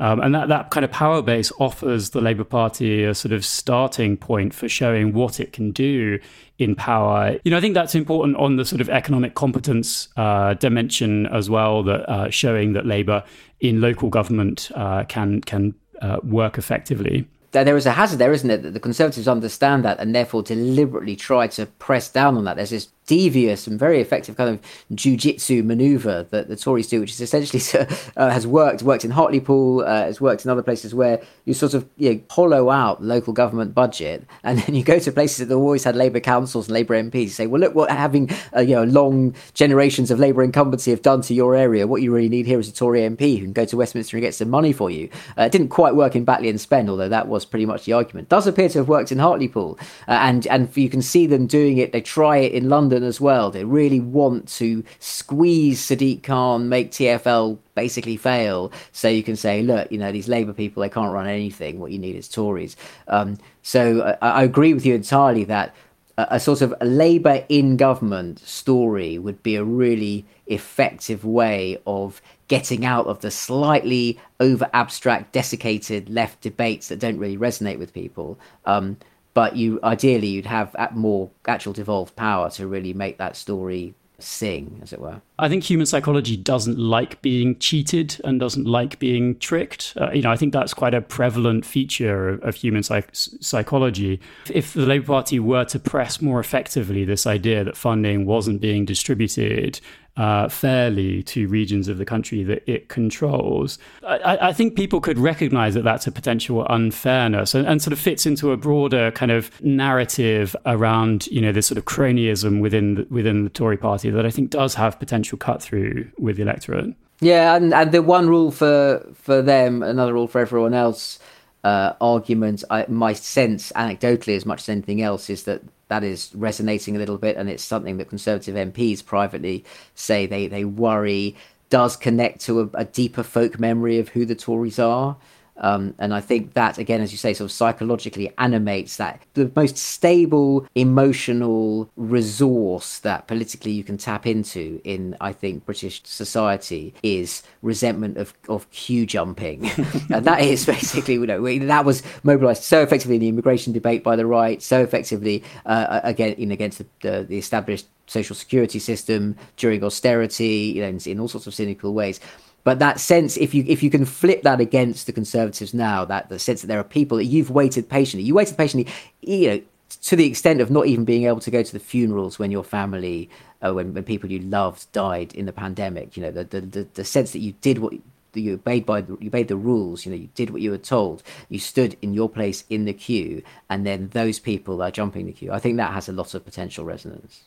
[0.00, 3.44] Um, and that, that kind of power base offers the Labour Party a sort of
[3.44, 6.20] starting point for showing what it can do
[6.58, 7.36] in power.
[7.42, 11.50] You know, I think that's important on the sort of economic competence uh, dimension as
[11.50, 13.24] well, that uh, showing that Labour
[13.58, 17.26] in local government uh, can can uh, work effectively
[17.64, 18.62] there is a hazard there, isn't it?
[18.62, 22.56] That the Conservatives understand that and therefore deliberately try to press down on that.
[22.56, 24.60] There's this devious and very effective kind of
[24.94, 27.60] jujitsu maneuver that the Tories do, which is essentially
[28.16, 31.74] uh, has worked, worked in Hartlepool, uh, has worked in other places where you sort
[31.74, 35.48] of you know, hollow out local government budget, and then you go to places that
[35.48, 37.30] have always had Labour councils and Labour MPs.
[37.30, 41.22] Say, well, look what having uh, you know long generations of Labour incumbency have done
[41.22, 41.86] to your area.
[41.86, 44.22] What you really need here is a Tory MP who can go to Westminster and
[44.22, 45.08] get some money for you.
[45.38, 47.94] Uh, it didn't quite work in Batley and Spen, although that was pretty much the
[47.94, 48.28] argument.
[48.28, 51.78] Does appear to have worked in Hartlepool, uh, and and you can see them doing
[51.78, 51.92] it.
[51.92, 53.50] They try it in London As well.
[53.50, 58.72] They really want to squeeze Sadiq Khan, make TFL basically fail.
[58.92, 61.78] So you can say, look, you know, these Labour people, they can't run anything.
[61.78, 62.76] What you need is Tories.
[63.06, 65.74] Um, so I, I, agree with you entirely that
[66.16, 72.20] a, a sort of Labour in government story would be a really effective way of
[72.48, 77.92] getting out of the slightly over abstract, desiccated left debates that don't really resonate with
[77.92, 78.38] people.
[78.64, 78.96] Um,
[79.34, 84.80] but you ideally you'd have more actual devolved power to really make that story sing,
[84.82, 85.20] as it were.
[85.38, 89.94] I think human psychology doesn't like being cheated and doesn't like being tricked.
[90.00, 94.20] Uh, you know, I think that's quite a prevalent feature of, of human psych- psychology.
[94.52, 98.84] If the Labour Party were to press more effectively this idea that funding wasn't being
[98.84, 99.80] distributed
[100.18, 103.78] uh, fairly to regions of the country that it controls.
[104.04, 108.00] I, I, think people could recognize that that's a potential unfairness and, and, sort of
[108.00, 112.96] fits into a broader kind of narrative around, you know, this sort of cronyism within
[112.96, 116.42] the, within the Tory party that I think does have potential cut through with the
[116.42, 116.96] electorate.
[117.20, 121.20] Yeah, and, and the one rule for, for them, another rule for everyone else
[121.62, 126.30] uh, argument, I, my sense, anecdotally, as much as anything else, is that that is
[126.34, 129.64] resonating a little bit, and it's something that Conservative MPs privately
[129.94, 131.36] say they, they worry
[131.70, 135.16] does connect to a, a deeper folk memory of who the Tories are.
[135.58, 139.22] Um, and I think that, again, as you say, sort of psychologically animates that.
[139.34, 146.02] The most stable emotional resource that politically you can tap into in, I think, British
[146.04, 149.70] society is resentment of, of queue jumping.
[150.10, 154.02] and that is basically, you know, that was mobilized so effectively in the immigration debate
[154.02, 158.78] by the right, so effectively uh, again, in, against the, the, the established social security
[158.78, 162.20] system during austerity, you know, in, in all sorts of cynical ways.
[162.68, 166.28] But that sense, if you if you can flip that against the Conservatives now, that
[166.28, 168.92] the sense that there are people that you've waited patiently, you waited patiently,
[169.22, 169.62] you know,
[170.02, 172.62] to the extent of not even being able to go to the funerals when your
[172.62, 173.30] family,
[173.62, 176.14] uh, when when people you loved died in the pandemic.
[176.14, 177.94] You know, the the the, the sense that you did what
[178.34, 180.04] you obeyed by the, you obeyed the rules.
[180.04, 181.22] You know, you did what you were told.
[181.48, 185.32] You stood in your place in the queue, and then those people are jumping the
[185.32, 185.52] queue.
[185.52, 187.44] I think that has a lot of potential resonance.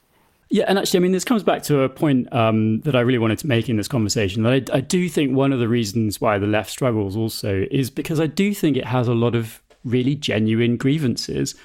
[0.51, 3.17] Yeah, and actually, I mean, this comes back to a point um, that I really
[3.17, 4.43] wanted to make in this conversation.
[4.43, 7.89] That I, I, do think one of the reasons why the left struggles also is
[7.89, 11.55] because I do think it has a lot of really genuine grievances.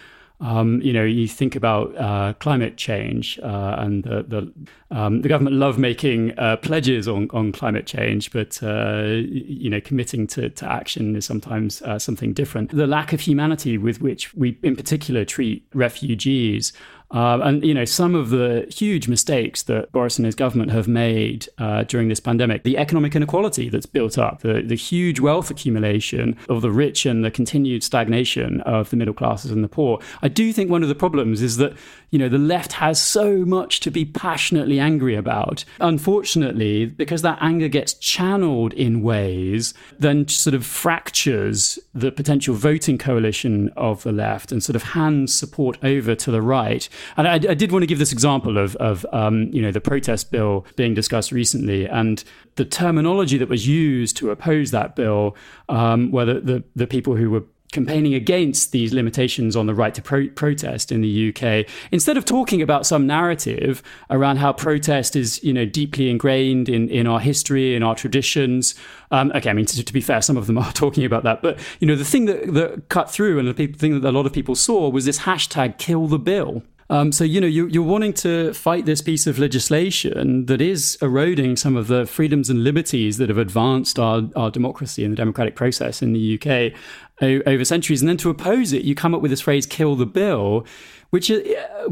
[0.40, 5.28] Um, you know, you think about uh, climate change uh, and the the, um, the,
[5.28, 10.50] government love making uh, pledges on, on climate change, but uh, you know, committing to,
[10.50, 12.70] to action is sometimes uh, something different.
[12.70, 16.72] The lack of humanity with which we, in particular, treat refugees
[17.12, 20.88] uh, and you know some of the huge mistakes that Boris and his government have
[20.88, 25.50] made uh, during this pandemic, the economic inequality that's built up, the, the huge wealth
[25.50, 30.00] accumulation of the rich, and the continued stagnation of the middle classes and the poor.
[30.22, 31.74] I do think one of the problems is that
[32.10, 35.64] you know the left has so much to be passionately angry about.
[35.80, 42.98] Unfortunately, because that anger gets channeled in ways, then sort of fractures the potential voting
[42.98, 46.88] coalition of the left and sort of hands support over to the right.
[47.16, 49.80] And I, I did want to give this example of, of um, you know, the
[49.80, 52.22] protest bill being discussed recently and
[52.56, 55.36] the terminology that was used to oppose that bill,
[55.68, 60.28] um, the, the people who were campaigning against these limitations on the right to pro-
[60.28, 65.52] protest in the UK, instead of talking about some narrative around how protest is, you
[65.52, 68.74] know, deeply ingrained in, in our history, in our traditions.
[69.10, 71.42] Um, okay, I mean, to, to, be fair, some of them are talking about that.
[71.42, 74.12] But, you know, the thing that, that cut through and the people, thing that a
[74.12, 76.62] lot of people saw was this hashtag kill the bill.
[76.88, 80.96] Um, so, you know, you, you're wanting to fight this piece of legislation that is
[81.02, 85.16] eroding some of the freedoms and liberties that have advanced our, our democracy and the
[85.16, 86.78] democratic process in the UK.
[87.22, 88.02] Over centuries.
[88.02, 90.66] And then to oppose it, you come up with this phrase "kill the bill,"
[91.10, 91.38] which uh,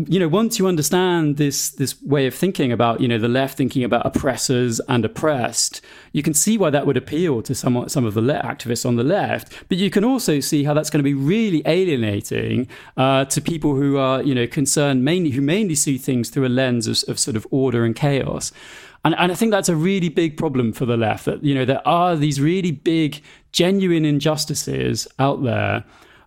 [0.06, 3.56] you know once you understand this this way of thinking about you know the left
[3.56, 5.80] thinking about oppressors and oppressed
[6.12, 9.04] you can see why that would appeal to some some of the activists on the
[9.04, 12.66] left but you can also see how that's going to be really alienating
[12.96, 16.48] uh, to people who are you know concerned mainly who mainly see things through a
[16.48, 18.52] lens of, of sort of order and chaos
[19.04, 21.64] and, and I think that's a really big problem for the left that you know
[21.64, 25.84] there are these really big genuine injustices out there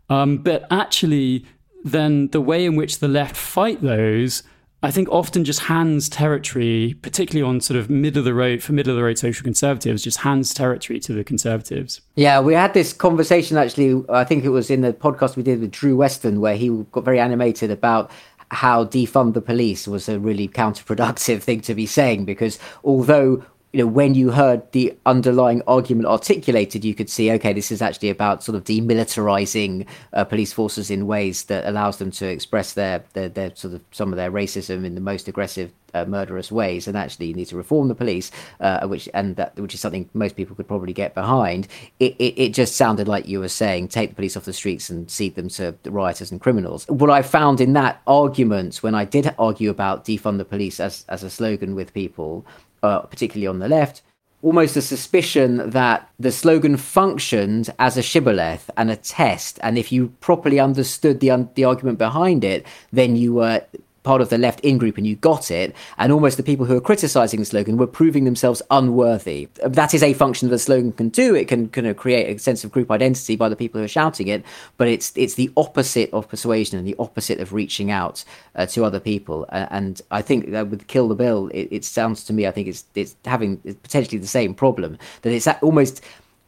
[0.09, 1.45] um, but actually
[1.83, 4.43] then the way in which the left fight those,
[4.83, 8.73] I think often just hands territory, particularly on sort of middle of the road for
[8.73, 12.01] middle of the road social conservatives, just hands territory to the conservatives.
[12.15, 14.03] Yeah, we had this conversation actually.
[14.09, 17.03] I think it was in the podcast we did with Drew Westen, where he got
[17.03, 18.11] very animated about
[18.51, 23.43] how defund the police was a really counterproductive thing to be saying because although
[23.73, 27.81] you know, when you heard the underlying argument articulated, you could see, okay, this is
[27.81, 32.73] actually about sort of demilitarizing uh, police forces in ways that allows them to express
[32.73, 36.49] their, their, their sort of some of their racism in the most aggressive, uh, murderous
[36.49, 36.87] ways.
[36.87, 40.09] And actually, you need to reform the police, uh, which and that which is something
[40.13, 41.67] most people could probably get behind.
[41.99, 44.89] It, it, it just sounded like you were saying, take the police off the streets
[44.89, 46.87] and cede them to the rioters and criminals.
[46.87, 51.03] What I found in that argument, when I did argue about defund the police as
[51.09, 52.45] as a slogan with people
[52.83, 54.01] uh, particularly on the left,
[54.41, 59.59] almost a suspicion that the slogan functioned as a shibboleth and a test.
[59.63, 63.63] And if you properly understood the, un- the argument behind it, then you were
[64.07, 66.77] part of the left in group and you got it, and almost the people who
[66.77, 69.49] are criticizing the slogan were proving themselves unworthy.
[69.79, 71.35] That is a function that a slogan can do.
[71.35, 73.95] It can kind of create a sense of group identity by the people who are
[73.99, 74.45] shouting it,
[74.77, 78.23] but it's it's the opposite of persuasion and the opposite of reaching out
[78.55, 79.45] uh, to other people.
[79.49, 82.51] Uh, and I think that with Kill the Bill, it, it sounds to me, I
[82.51, 86.01] think it's it's having potentially the same problem that it's almost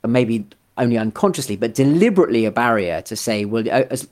[0.08, 0.46] maybe
[0.80, 3.64] only unconsciously, but deliberately a barrier to say, well,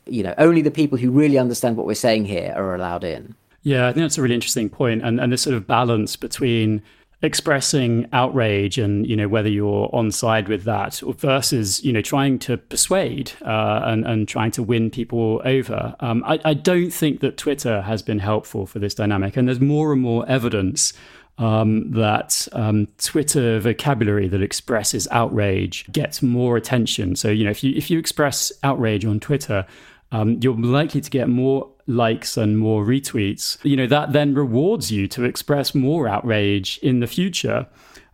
[0.05, 3.35] you know, only the people who really understand what we're saying here are allowed in.
[3.63, 6.81] Yeah, I think that's a really interesting point, and and this sort of balance between
[7.23, 12.37] expressing outrage and you know whether you're on side with that versus you know trying
[12.37, 15.95] to persuade uh, and and trying to win people over.
[15.99, 19.59] Um, I, I don't think that Twitter has been helpful for this dynamic, and there's
[19.59, 20.93] more and more evidence
[21.37, 27.15] um, that um, Twitter vocabulary that expresses outrage gets more attention.
[27.15, 29.65] So you know, if you if you express outrage on Twitter,
[30.11, 33.57] um, you're likely to get more likes and more retweets.
[33.63, 37.67] You know that then rewards you to express more outrage in the future.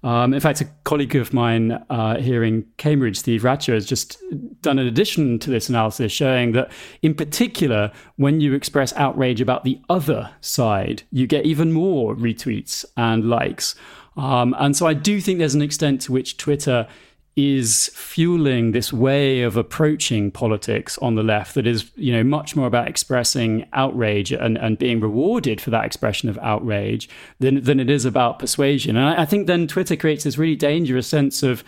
[0.04, 4.22] Um, in fact, a colleague of mine uh, here in Cambridge, Steve Rathje, has just
[4.62, 9.64] done an addition to this analysis showing that, in particular, when you express outrage about
[9.64, 13.76] the other side, you get even more retweets and likes.
[14.18, 16.88] Um, and so I do think there's an extent to which Twitter
[17.36, 22.56] is fueling this way of approaching politics on the left that is, you know, much
[22.56, 27.10] more about expressing outrage and, and being rewarded for that expression of outrage
[27.40, 28.96] than, than it is about persuasion.
[28.96, 31.64] And I, I think then Twitter creates this really dangerous sense of,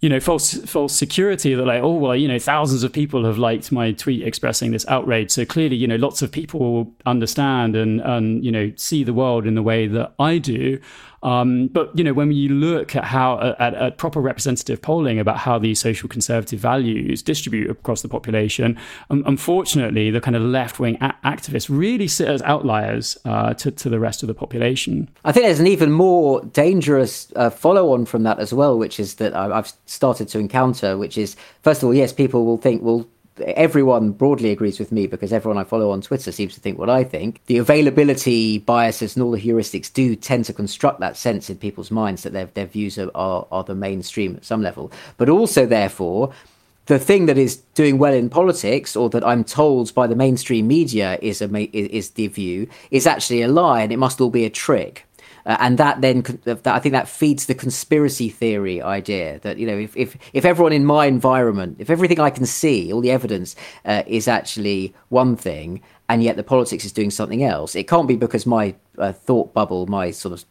[0.00, 3.38] you know, false false security that like, oh well, you know, thousands of people have
[3.38, 5.30] liked my tweet expressing this outrage.
[5.30, 9.46] So clearly, you know, lots of people understand and and you know see the world
[9.46, 10.80] in the way that I do.
[11.22, 15.38] Um, but you know, when you look at how at, at, proper representative polling about
[15.38, 18.76] how these social conservative values distribute across the population,
[19.10, 23.70] um, unfortunately, the kind of left wing a- activists really sit as outliers uh, to,
[23.70, 25.08] to the rest of the population.
[25.24, 28.98] I think there's an even more dangerous uh, follow on from that as well, which
[28.98, 32.82] is that I've started to encounter, which is first of all, yes, people will think,
[32.82, 33.06] well,
[33.40, 36.90] everyone broadly agrees with me because everyone I follow on Twitter seems to think what
[36.90, 37.40] I think.
[37.46, 41.90] The availability biases and all the heuristics do tend to construct that sense in people's
[41.90, 44.92] minds that their, their views are, are, are the mainstream at some level.
[45.16, 46.32] But also, therefore,
[46.86, 50.66] the thing that is doing well in politics, or that I'm told by the mainstream
[50.66, 54.44] media is a is the view, is actually a lie, and it must all be
[54.44, 55.06] a trick.
[55.46, 59.66] Uh, and that then that, I think that feeds the conspiracy theory idea that you
[59.66, 63.10] know if, if if everyone in my environment, if everything I can see, all the
[63.10, 67.88] evidence uh, is actually one thing, and yet the politics is doing something else, it
[67.88, 70.44] can't be because my uh, thought bubble, my sort of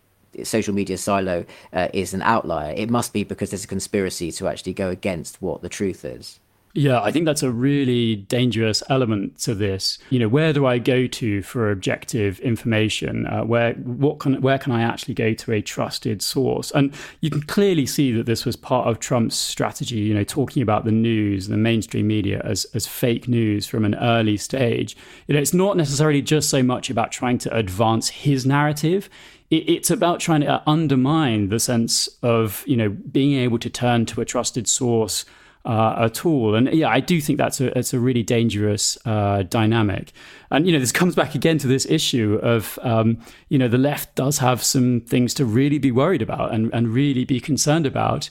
[0.44, 2.74] social media silo uh, is an outlier.
[2.76, 6.40] It must be because there's a conspiracy to actually go against what the truth is.
[6.74, 9.98] Yeah, I think that's a really dangerous element to this.
[10.10, 13.28] You know, where do I go to for objective information?
[13.28, 16.72] Uh, where what can where can I actually go to a trusted source?
[16.72, 19.98] And you can clearly see that this was part of Trump's strategy.
[19.98, 23.96] You know, talking about the news, the mainstream media as as fake news from an
[23.96, 24.96] early stage.
[25.28, 29.10] You know, it's not necessarily just so much about trying to advance his narrative
[29.52, 34.22] it's about trying to undermine the sense of you know being able to turn to
[34.22, 35.26] a trusted source
[35.66, 36.56] uh, at all.
[36.56, 40.12] And yeah, I do think that's a it's a really dangerous uh, dynamic.
[40.50, 43.78] And you know, this comes back again to this issue of um, you know the
[43.78, 47.86] left does have some things to really be worried about and and really be concerned
[47.86, 48.30] about.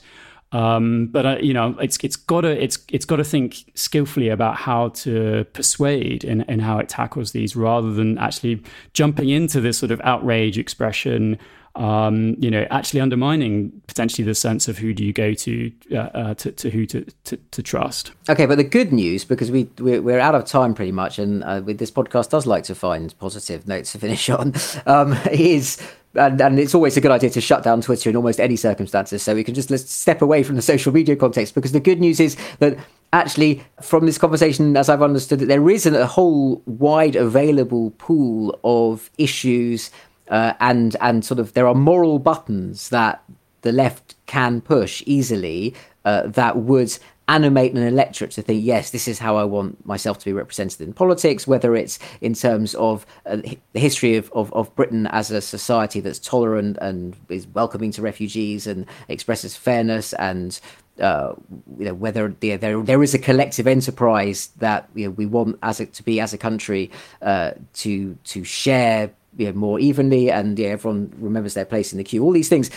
[0.53, 4.27] Um, but uh, you know, it's it's got to it's it's got to think skillfully
[4.27, 8.61] about how to persuade in, in how it tackles these, rather than actually
[8.93, 11.39] jumping into this sort of outrage expression
[11.75, 15.95] um, you know, actually undermining potentially the sense of who do you go to, uh,
[15.95, 18.11] uh, to, to, who to, to, to, trust.
[18.29, 21.43] Okay, but the good news, because we we're, we're out of time pretty much, and
[21.43, 24.53] uh, this podcast does like to find positive notes to finish on,
[24.85, 25.81] um, is.
[26.13, 29.23] And, and, it's always a good idea to shut down Twitter in almost any circumstances,
[29.23, 31.55] so we can just step away from the social media context.
[31.55, 32.77] Because the good news is that
[33.13, 38.59] actually, from this conversation, as I've understood it, there isn't a whole wide available pool
[38.65, 39.89] of issues
[40.31, 43.23] uh, and and sort of there are moral buttons that
[43.61, 45.75] the left can push easily
[46.05, 50.19] uh, that would animate an electorate to think, yes, this is how I want myself
[50.19, 53.37] to be represented in politics, whether it's in terms of uh,
[53.71, 58.01] the history of, of, of, Britain as a society that's tolerant and is welcoming to
[58.01, 60.59] refugees and expresses fairness and
[60.99, 61.33] uh,
[61.79, 65.79] you know whether there, there is a collective enterprise that you know, we want as
[65.79, 70.57] a, to be as a country uh, to to share you know, more evenly, and
[70.57, 72.23] yeah, everyone remembers their place in the queue.
[72.23, 72.69] All these things,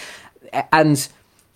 [0.72, 1.09] and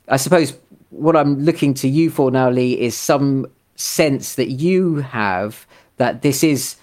[0.08, 0.56] I suppose
[0.90, 3.46] what I'm looking to you for now, Lee, is some
[3.76, 5.66] sense that you have
[5.98, 6.76] that this is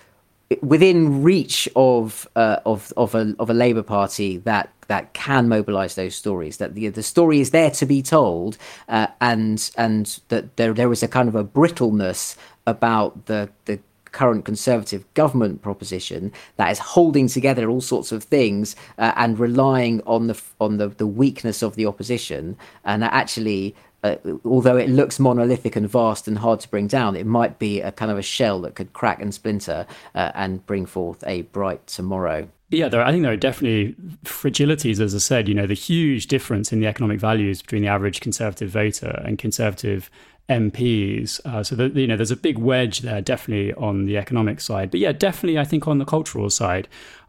[0.61, 5.95] within reach of uh, of of a of a Labour Party that that can mobilise
[5.95, 6.57] those stories.
[6.57, 8.57] That the the story is there to be told,
[8.88, 12.36] uh, and and that there there is a kind of a brittleness
[12.68, 13.80] about the the
[14.16, 20.01] current Conservative government proposition that is holding together all sorts of things uh, and relying
[20.07, 23.76] on the on the, the weakness of the opposition, and actually.
[24.03, 27.82] Uh, although it looks monolithic and vast and hard to bring down, it might be
[27.82, 31.41] a kind of a shell that could crack and splinter uh, and bring forth a
[31.41, 32.47] bright tomorrow.
[32.70, 35.47] Yeah, there, I think there are definitely fragilities, as I said.
[35.47, 39.39] You know, the huge difference in the economic values between the average conservative voter and
[39.39, 40.11] conservative
[40.50, 41.39] MPs.
[41.46, 44.91] Uh, so that you know, there's a big wedge there, definitely on the economic side.
[44.91, 46.88] But yeah, definitely, I think on the cultural side,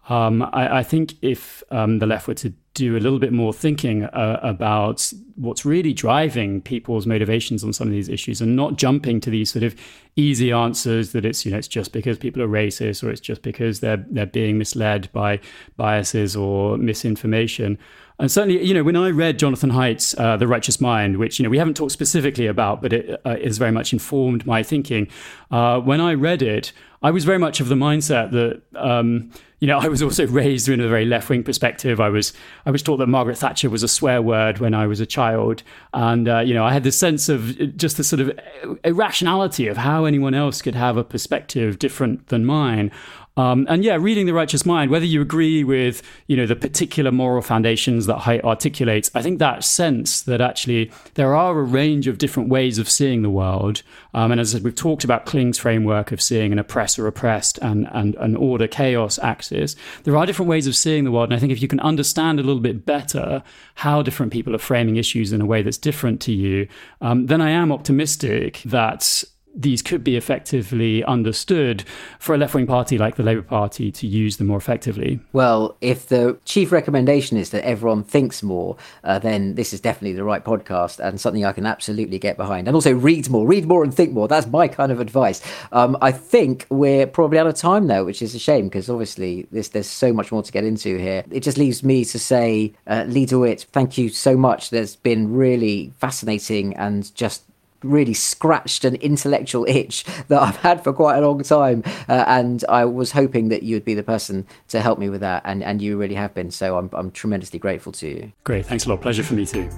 [0.08, 3.52] um, I, I, think if um, the left were to do a little bit more
[3.52, 8.76] thinking uh, about what's really driving people's motivations on some of these issues, and not
[8.76, 9.74] jumping to these sort of
[10.14, 13.42] easy answers that it's you know it's just because people are racist or it's just
[13.42, 15.40] because they're they're being misled by
[15.76, 17.78] biases or misinformation.
[18.18, 21.42] And certainly, you know, when I read Jonathan Haidt's uh, The Righteous Mind, which, you
[21.42, 25.08] know, we haven't talked specifically about, but it uh, has very much informed my thinking.
[25.50, 29.68] Uh, when I read it, I was very much of the mindset that, um, you
[29.68, 32.00] know, I was also raised in a very left wing perspective.
[32.00, 32.32] I was
[32.66, 35.62] I was taught that Margaret Thatcher was a swear word when I was a child,
[35.94, 38.38] and uh, you know, I had this sense of just the sort of
[38.84, 42.90] irrationality of how anyone else could have a perspective different than mine.
[43.36, 47.12] Um, and yeah, reading The Righteous Mind, whether you agree with, you know, the particular
[47.12, 52.06] moral foundations that Haidt articulates, I think that sense that actually there are a range
[52.06, 53.82] of different ways of seeing the world.
[54.14, 57.58] Um, and as I said, we've talked about Kling's framework of seeing an oppressor oppressed
[57.58, 61.28] and, and an order chaos axis, there are different ways of seeing the world.
[61.28, 63.42] And I think if you can understand a little bit better
[63.74, 66.68] how different people are framing issues in a way that's different to you,
[67.02, 69.24] um, then I am optimistic that
[69.56, 71.82] these could be effectively understood
[72.18, 75.18] for a left wing party like the Labour Party to use them more effectively?
[75.32, 80.12] Well, if the chief recommendation is that everyone thinks more, uh, then this is definitely
[80.12, 82.68] the right podcast and something I can absolutely get behind.
[82.68, 84.28] And also read more, read more and think more.
[84.28, 85.40] That's my kind of advice.
[85.72, 89.46] Um, I think we're probably out of time now, which is a shame because obviously
[89.50, 91.24] this, there's so much more to get into here.
[91.30, 94.70] It just leaves me to say, uh, Lee de-Wit, thank you so much.
[94.70, 97.42] There's been really fascinating and just
[97.82, 101.82] really scratched an intellectual itch that I've had for quite a long time.
[102.08, 105.42] Uh, and I was hoping that you'd be the person to help me with that.
[105.44, 106.50] And, and you really have been.
[106.50, 108.32] So I'm, I'm tremendously grateful to you.
[108.44, 108.66] Great.
[108.66, 109.00] Thanks a lot.
[109.00, 109.68] Pleasure for me too.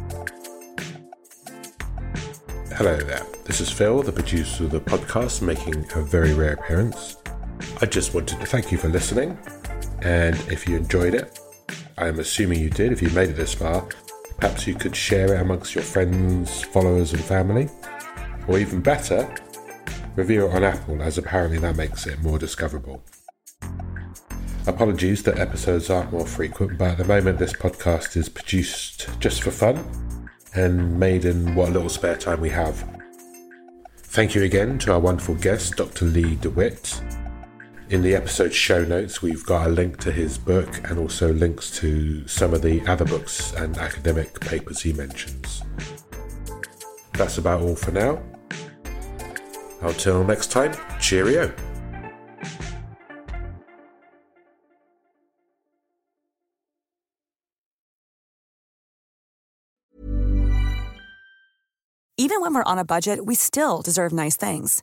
[2.79, 3.27] Hello there.
[3.45, 7.17] This is Phil, the producer of the podcast, making a very rare appearance.
[7.81, 9.37] I just wanted to thank you for listening.
[10.03, 11.41] And if you enjoyed it,
[11.97, 13.89] I'm assuming you did, if you made it this far,
[14.39, 17.69] perhaps you could share it amongst your friends, followers, and family.
[18.47, 19.33] Or even better,
[20.17, 23.03] review it on Apple, as apparently that makes it more discoverable.
[24.67, 29.43] Apologies that episodes aren't more frequent, but at the moment this podcast is produced just
[29.43, 29.83] for fun
[30.55, 32.87] and made in what little spare time we have.
[33.97, 36.07] Thank you again to our wonderful guest, Dr.
[36.07, 37.01] Lee de-Wit.
[37.91, 41.71] In the episode show notes, we've got a link to his book and also links
[41.79, 45.63] to some of the other books and academic papers he mentions.
[47.15, 48.23] That's about all for now.
[49.81, 51.51] Until next time, cheerio.
[62.19, 64.83] Even when we're on a budget, we still deserve nice things.